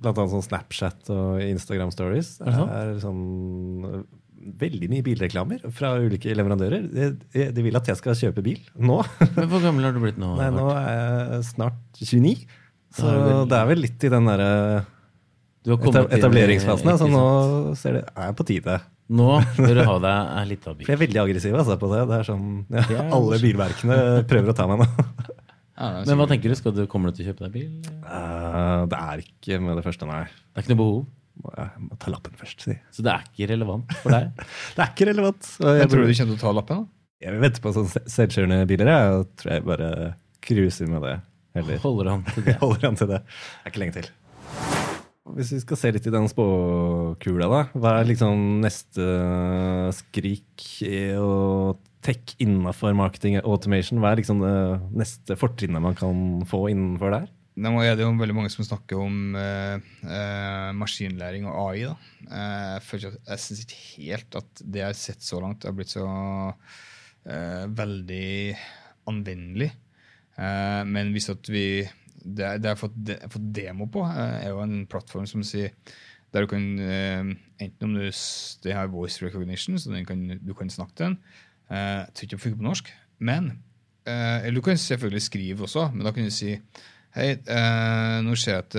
blant 0.00 0.16
annet 0.22 0.32
sånn 0.32 0.46
Snapchat 0.48 1.12
og 1.12 1.42
Instagram 1.44 1.92
Stories. 1.92 2.38
Er 2.40 2.48
det 2.48 2.56
sant? 2.56 2.72
er 2.78 2.94
sånn 3.04 4.06
veldig 4.62 4.88
mye 4.90 5.04
bilreklamer 5.06 5.68
fra 5.76 5.92
ulike 6.02 6.32
leverandører. 6.34 6.88
De, 6.88 7.44
de 7.54 7.62
vil 7.68 7.76
at 7.78 7.92
jeg 7.92 8.00
skal 8.00 8.16
kjøpe 8.18 8.42
bil 8.48 8.64
nå. 8.80 9.02
Men 9.36 9.52
Hvor 9.52 9.62
gammel 9.62 9.86
har 9.86 9.92
du 9.94 10.00
blitt 10.02 10.18
nå? 10.18 10.32
Nei, 10.40 10.48
nå 10.56 10.66
er 10.72 10.88
jeg 11.36 11.44
snart 11.52 12.00
29. 12.00 12.34
Så 12.96 13.08
er 13.12 13.44
det 13.48 13.60
er 13.60 13.68
vel 13.70 13.84
litt 13.84 14.08
i 14.08 14.10
den 14.12 14.26
derre 14.32 14.50
etableringsfasen. 15.66 16.88
Så 16.90 17.04
sant? 17.04 17.12
nå 17.14 17.74
ser 17.78 17.98
det, 18.00 18.02
er 18.16 18.30
jeg 18.30 18.36
på 18.40 18.46
tide. 18.48 18.78
Nå 19.12 19.28
bør 19.58 19.74
du 19.78 19.82
ha 19.86 19.96
deg 20.02 20.32
en 20.42 20.48
liten 20.50 20.76
bil. 20.78 20.86
For 20.86 20.92
jeg 20.94 20.98
er 20.98 21.04
veldig 21.06 21.20
aggressiv 21.22 21.54
altså, 21.58 21.76
på 21.80 21.90
det. 21.92 22.02
Det 22.10 22.18
er 22.18 22.28
sånn, 22.28 22.46
ja, 22.72 22.84
Det 22.88 22.98
er 22.98 23.14
Alle 23.18 23.38
bilverkene 23.42 23.98
prøver 24.30 24.52
å 24.54 24.56
ta 24.58 24.66
meg 24.70 24.82
nå. 24.84 24.88
Men 26.06 26.18
hva 26.20 26.26
tenker 26.30 26.52
du? 26.52 26.54
Skal 26.58 26.74
du 26.76 26.82
Kommer 26.90 27.10
du 27.10 27.16
til 27.18 27.24
å 27.26 27.32
kjøpe 27.32 27.46
deg 27.48 27.54
bil? 27.56 27.68
Det 27.82 27.98
Eh, 28.12 28.82
det 28.92 28.98
er 29.00 29.20
ikke 29.22 29.58
med 29.62 29.78
det 29.78 29.84
første, 29.86 30.06
nei. 30.06 30.22
er 30.28 30.62
ikke 30.64 30.72
noe 30.74 30.80
behov. 30.82 30.98
Må- 31.42 31.52
Jeg 31.56 31.84
må 31.88 31.96
ta 31.98 32.10
lappen 32.12 32.34
først, 32.36 32.60
si. 32.66 32.74
Så 32.92 33.02
det 33.06 33.12
er 33.14 33.22
ikke 33.30 33.48
relevant 33.54 33.94
for 34.02 34.12
deg? 34.12 34.28
Det 34.76 34.82
er 34.84 34.90
ikke 34.92 35.06
relevant. 35.08 35.48
Jeg 35.62 35.78
Jeg, 35.80 35.88
tror 35.92 36.02
du 36.04 36.10
du 36.10 36.14
kommer 36.18 36.34
til 36.34 36.36
å 36.36 36.42
ta 36.42 36.52
lappen? 36.58 36.82
da? 36.82 36.98
jeg 37.22 37.38
venter 37.38 37.62
på 37.62 37.70
sånne 37.76 38.00
selvkjørende 38.10 38.66
biler. 38.66 38.88
Jeg 38.92 39.12
og 39.16 39.28
tror 39.38 39.52
jeg 39.54 39.64
bare 39.70 39.88
cruiser 40.42 40.88
med 40.90 41.04
det. 41.06 41.14
Heller. 41.56 41.78
Holder 41.84 42.08
han 42.10 42.22
til 42.26 42.44
det? 42.48 42.54
holder 42.60 42.86
an 42.88 42.96
til 42.98 43.10
det. 43.12 43.20
Det 43.22 43.62
er 43.62 43.72
ikke 43.72 43.82
lenge 43.84 43.94
til. 44.00 44.08
Hvis 45.22 45.52
vi 45.54 45.60
skal 45.62 45.78
se 45.78 45.90
litt 45.94 46.06
i 46.08 46.12
den 46.12 46.26
spåkula, 46.30 47.46
da. 47.46 47.60
Hva 47.78 47.92
er 48.00 48.08
liksom 48.08 48.58
neste 48.64 49.04
skrik 49.94 50.64
i 50.82 51.12
å 51.14 51.76
tech 52.02 52.34
innafor 52.42 52.96
marketing 52.98 53.38
og 53.38 53.54
automation? 53.54 54.00
Hva 54.02 54.10
er 54.12 54.22
liksom 54.22 54.42
det 54.42 54.56
neste 54.98 55.38
fortrinnet 55.38 55.84
man 55.84 55.94
kan 55.98 56.42
få 56.50 56.64
innenfor 56.72 57.14
der? 57.14 57.30
Nå 57.62 57.74
er 57.84 57.94
det 57.94 58.06
jo 58.06 58.12
veldig 58.16 58.34
mange 58.34 58.50
som 58.50 58.64
snakker 58.64 58.98
om 58.98 59.36
eh, 59.36 59.76
eh, 60.08 60.70
maskinlæring 60.74 61.46
og 61.46 61.58
AI. 61.68 61.84
da. 61.84 61.94
Eh, 62.26 62.92
jeg 62.96 63.12
jeg 63.12 63.42
syns 63.44 63.62
ikke 63.66 63.80
helt 63.92 64.38
at 64.40 64.62
det 64.64 64.80
jeg 64.80 64.88
har 64.88 64.98
sett 64.98 65.26
så 65.26 65.40
langt, 65.44 65.68
har 65.68 65.76
blitt 65.76 65.92
så 65.92 66.06
eh, 67.28 67.64
veldig 67.68 68.32
anvendelig. 69.12 69.70
Men 70.32 71.10
hvis 71.12 71.28
at 71.28 71.44
vi 71.52 71.84
Det, 72.22 72.46
jeg 72.62 72.68
har 72.68 72.78
fått, 72.78 72.96
fått 73.32 73.50
demo 73.54 73.88
på, 73.90 74.04
eh, 74.06 74.46
er 74.46 74.52
jo 74.52 74.62
en 74.62 74.86
plattform 74.90 75.26
som 75.28 75.44
sier 75.46 75.74
der 76.32 76.46
du 76.46 76.48
kan 76.48 76.64
eh, 76.80 77.32
Enten 77.62 77.88
om 77.88 77.96
du 77.98 78.06
det 78.64 78.72
har 78.74 78.90
voice 78.90 79.22
recognition, 79.22 79.76
så 79.78 79.92
den 79.92 80.06
kan, 80.08 80.22
du 80.40 80.54
kan 80.58 80.70
snakke 80.70 80.96
til 80.96 81.10
den. 81.10 81.18
Eh, 81.70 82.00
jeg 82.00 82.14
tror 82.14 82.26
ikke 82.26 82.36
det 82.36 82.44
funker 82.46 82.62
på 82.62 82.70
norsk, 82.70 82.96
men 83.18 83.52
Eller 84.04 84.56
du 84.56 84.60
kan 84.66 84.74
selvfølgelig 84.76 85.22
skrive 85.22 85.62
også, 85.62 85.92
men 85.94 86.02
da 86.02 86.10
kan 86.10 86.24
du 86.26 86.30
si 86.34 86.56
Hei, 87.14 87.36
nå 88.24 88.32
ser 88.40 88.54
jeg 88.56 88.64
at 88.64 88.74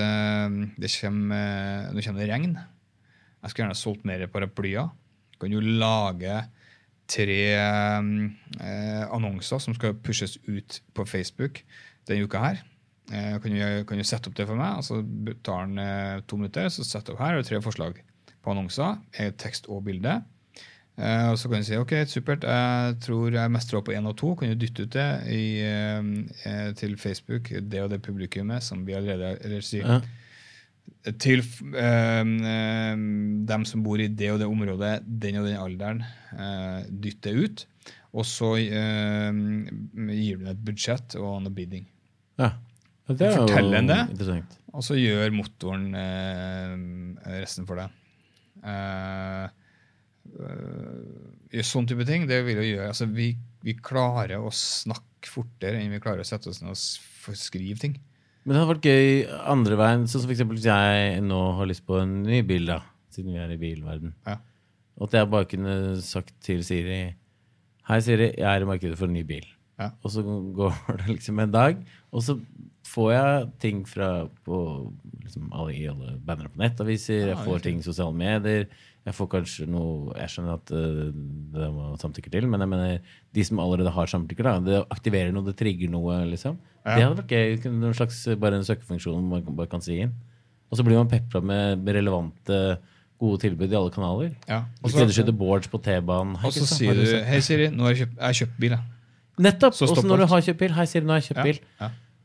det 0.81 0.89
kommer, 0.89 1.91
nå 1.93 2.01
kommer 2.01 2.23
det 2.23 2.31
regn. 2.31 2.55
Jeg 2.57 3.51
skulle 3.51 3.61
gjerne 3.61 3.75
ha 3.75 3.77
solgt 3.77 4.05
mer 4.09 4.25
paraplyer. 4.33 4.89
Kan 5.39 5.53
du 5.53 5.59
lage 5.61 6.39
tre 7.11 7.39
eh, 7.53 9.03
annonser 9.11 9.59
som 9.61 9.75
skal 9.75 9.97
pushes 9.99 10.37
ut 10.47 10.79
på 10.95 11.05
Facebook 11.05 11.61
denne 12.07 12.27
uka 12.27 12.41
her? 12.43 12.63
Eh, 13.11 13.35
kan, 13.43 13.51
du, 13.51 13.83
kan 13.89 13.99
du 13.99 14.03
sette 14.07 14.29
opp 14.31 14.37
det 14.37 14.47
for 14.47 14.59
meg? 14.59 14.77
Og 14.79 14.85
så 14.87 15.01
tar 15.43 15.67
den 15.67 15.81
eh, 15.83 16.21
to 16.27 16.39
minutter, 16.39 16.69
så 16.71 16.85
setter 16.87 17.11
jeg 17.13 17.17
opp 17.17 17.25
her 17.25 17.39
og 17.41 17.47
tre 17.49 17.59
forslag 17.63 17.99
på 18.43 18.53
annonser. 18.53 19.01
eh, 19.19 19.33
Tekst 19.39 19.67
og 19.71 19.83
bilde. 19.89 20.21
Og 20.93 21.39
så 21.41 21.49
kan 21.49 21.63
du 21.63 21.65
si 21.65 21.73
ok, 21.73 21.91
supert, 22.05 22.43
jeg 22.45 22.97
tror 23.01 23.33
jeg 23.33 23.49
mestrer 23.49 23.79
opp 23.79 23.87
på 23.87 23.95
én 23.97 24.05
og 24.05 24.13
to. 24.19 24.35
Kan 24.37 24.51
du 24.51 24.59
dytte 24.61 24.83
ut 24.85 24.91
det 24.93 25.05
i, 25.33 25.45
til 26.77 26.93
Facebook, 27.01 27.49
det 27.49 27.79
og 27.81 27.89
det 27.89 27.97
publikummet 28.05 28.61
som 28.61 28.83
vi 28.85 28.93
allerede 28.93 29.31
eller 29.41 29.65
sier, 29.65 29.87
Ja. 29.89 29.97
Til 31.19 31.41
eh, 31.41 32.21
eh, 32.21 32.93
dem 33.49 33.65
som 33.65 33.81
bor 33.83 33.99
i 33.99 34.07
det 34.07 34.29
og 34.35 34.37
det 34.39 34.47
området, 34.47 34.93
den 35.03 35.39
og 35.41 35.47
den 35.49 35.57
alderen, 35.59 36.03
eh, 36.37 36.85
dytt 36.87 37.21
det 37.25 37.33
ut. 37.41 37.65
Og 38.13 38.27
så 38.29 38.53
gir 38.61 40.37
du 40.37 40.45
dem 40.45 40.51
et 40.53 40.61
budsjett 40.63 41.17
og 41.17 41.41
noe 41.43 41.51
bidding. 41.57 41.87
Ja. 42.37 42.51
Ja, 43.07 43.15
Det 43.19 43.27
er 43.27 43.41
Fortell 43.41 43.75
en 43.75 43.89
det. 43.89 44.01
Og 44.73 44.85
så 44.85 44.95
gjør 44.97 45.33
motoren 45.35 45.89
eh, 45.99 47.33
resten 47.41 47.67
for 47.69 47.81
deg. 47.81 47.91
Eh, 48.63 49.47
eh, 50.39 51.63
sånn 51.67 51.89
type 51.89 52.07
ting, 52.07 52.25
det 52.29 52.39
vil 52.47 52.61
jo 52.61 52.69
gjøre 52.69 52.93
altså 52.93 53.09
vi, 53.11 53.33
vi 53.65 53.75
klarer 53.77 54.39
å 54.39 54.53
snakke 54.55 55.29
fortere 55.29 55.79
enn 55.79 55.93
vi 55.93 56.01
klarer 56.03 56.23
å 56.23 56.27
sette 56.27 56.49
oss 56.51 56.63
ned 56.63 56.73
og 56.73 57.37
skrive 57.37 57.77
ting. 57.81 57.99
Men 58.43 58.55
det 58.55 58.61
hadde 58.63 58.73
vært 58.73 58.87
gøy 58.89 59.11
andre 59.53 59.77
veien. 59.79 60.07
Sånn 60.07 60.23
som 60.23 60.27
for 60.27 60.35
eksempel 60.35 60.57
hvis 60.59 60.67
jeg 60.67 61.21
nå 61.23 61.41
har 61.59 61.69
lyst 61.69 61.85
på 61.87 61.99
en 62.01 62.17
ny 62.25 62.41
bil, 62.47 62.67
da. 62.67 62.81
Siden 63.13 63.35
vi 63.35 63.39
er 63.39 63.51
i 63.53 63.59
bilverden. 63.61 64.15
Ja. 64.27 64.39
Og 64.97 65.07
at 65.07 65.19
jeg 65.19 65.29
bare 65.31 65.49
kunne 65.49 65.75
sagt 66.05 66.33
til 66.45 66.63
Siri 66.65 67.03
Hei, 67.83 67.97
Siri, 67.99 68.29
jeg 68.39 68.47
er 68.47 68.63
i 68.63 68.67
markedet 68.67 68.95
for 68.95 69.11
en 69.11 69.15
ny 69.15 69.25
bil. 69.27 69.45
Ja. 69.79 69.89
Og 70.03 70.11
så 70.13 70.23
går 70.23 70.75
det 71.01 71.17
liksom 71.17 71.41
en 71.43 71.53
dag, 71.53 71.81
og 72.15 72.23
så 72.23 72.37
får 72.83 73.11
jeg 73.13 73.51
ting 73.63 73.83
fra 73.87 74.07
på 74.45 74.57
liksom 75.23 75.51
alle, 75.55 75.75
alle 75.89 76.17
bannere 76.19 76.49
på 76.51 76.59
nettaviser, 76.61 77.29
jeg 77.31 77.37
får 77.45 77.61
ting 77.63 77.79
i 77.79 77.85
sosiale 77.85 78.13
medier. 78.13 78.67
Jeg 79.03 79.13
får 79.17 79.27
kanskje 79.33 79.65
noe 79.67 80.13
Jeg 80.15 80.29
skjønner 80.31 80.53
at 80.55 80.71
uh, 80.71 81.09
det 81.11 81.65
må 81.75 81.89
samtykke 81.99 82.31
til, 82.31 82.45
men 82.47 82.61
jeg 82.63 82.69
mener 82.71 83.01
de 83.35 83.43
som 83.43 83.59
allerede 83.59 83.91
har 83.91 84.07
samtykker, 84.07 84.43
da, 84.47 84.53
det 84.63 84.77
aktiverer 84.95 85.33
noe, 85.35 85.43
det 85.43 85.57
trigger 85.59 85.91
noe, 85.91 86.21
liksom. 86.29 86.55
Ja. 86.85 86.95
Det 86.95 87.03
hadde 87.03 87.17
vært 87.23 87.33
gøy. 87.35 87.57
kunne- 87.63 87.87
En 87.87 87.93
slags 87.93 88.21
bare 88.39 88.55
en 88.55 88.63
søkefunksjon 88.63 89.23
man 89.27 89.43
kan- 89.43 89.55
bare 89.55 89.67
kan 89.67 89.81
si 89.81 89.99
inn. 89.99 90.13
Og 90.71 90.77
så 90.77 90.83
blir 90.85 90.95
man 90.97 91.07
pepra 91.11 91.41
med 91.43 91.85
relevante, 91.85 92.79
gode 93.19 93.39
tilbud 93.43 93.71
i 93.71 93.75
alle 93.75 93.91
kanaler. 93.91 94.35
Ja. 94.47 94.63
Og 94.83 94.89
så- 94.89 94.97
Skreddersydde 94.97 95.37
boards 95.37 95.67
på 95.67 95.81
T-banen. 95.83 96.35
Og 96.43 96.51
så 96.51 96.65
sier 96.65 96.93
du 96.93 97.23
Hei, 97.25 97.39
Siri, 97.39 97.67
nå 97.69 97.83
har 97.83 97.93
jeg 97.93 98.07
kjøpt, 98.07 98.15
jeg 98.17 98.23
har 98.25 98.33
kjøpt 98.33 98.59
bil. 98.59 98.69
jeg». 98.71 98.79
Nettopp! 99.39 99.73
Så 99.73 99.85
når 100.03 100.17
du 100.17 100.25
har 100.27 100.41
kjøpt 100.41 100.57
bil. 100.59 100.71
Hei, 100.71 100.85
Siri, 100.85 101.05
nå 101.05 101.09
har 101.11 101.19
jeg 101.21 101.35
kjøpt 101.35 101.43
bil. 101.43 101.59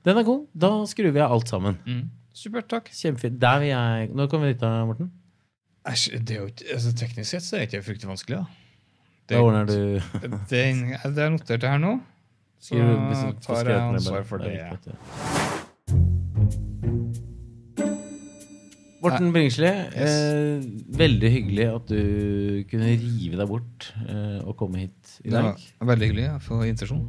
Den 0.09 0.17
er 0.23 0.25
god. 0.25 0.47
Da 0.57 0.71
skrur 0.89 1.11
vi 1.13 1.21
av 1.21 1.35
alt 1.37 1.51
sammen. 1.53 1.77
Mm. 1.85 2.05
Supert, 2.39 2.69
takk. 2.71 2.89
Kjempefint. 2.95 3.37
Der 3.43 3.59
vil 3.61 3.69
jeg 3.73 4.11
Når 4.17 4.29
kommer 4.33 4.49
vi 4.49 4.55
dit, 4.55 4.63
da, 4.63 4.71
Morten? 4.89 5.11
Æsj, 5.89 6.19
det 6.25 6.37
er 6.37 6.41
jo 6.43 6.47
ikke, 6.51 6.65
altså, 6.75 6.93
teknisk 6.97 7.31
sett 7.35 7.45
så 7.47 7.57
er 7.57 7.65
det 7.65 7.69
ikke 7.71 7.85
fryktelig 7.87 8.11
vanskelig, 8.11 8.39
da. 8.39 8.45
Det, 9.29 9.37
Da 9.37 9.43
ordner 9.45 9.69
du 9.69 9.75
det, 10.53 10.63
det 11.17 11.23
er 11.25 11.31
notert 11.35 11.61
det 11.65 11.71
her 11.71 11.81
nå. 11.83 11.95
Så 12.59 12.75
Skriver- 12.75 13.05
hvis 13.09 13.47
tar 13.47 13.69
jeg 13.69 13.81
ansvar 13.81 14.25
for 14.27 14.39
det. 14.43 14.57
det. 14.85 14.97
Morten 18.99 19.29
Bringsli, 19.33 19.69
eh, 19.95 20.65
veldig 20.99 21.31
hyggelig 21.31 21.67
at 21.71 21.87
du 21.93 22.65
kunne 22.71 22.89
rive 22.99 23.39
deg 23.39 23.47
bort 23.49 23.93
eh, 24.09 24.41
og 24.43 24.57
komme 24.59 24.83
hit 24.83 25.19
i 25.25 25.31
dag. 25.31 25.55
veldig 25.81 26.09
hyggelig 26.11 26.27
å 26.35 26.41
få 26.43 26.65
invitasjon. 26.67 27.05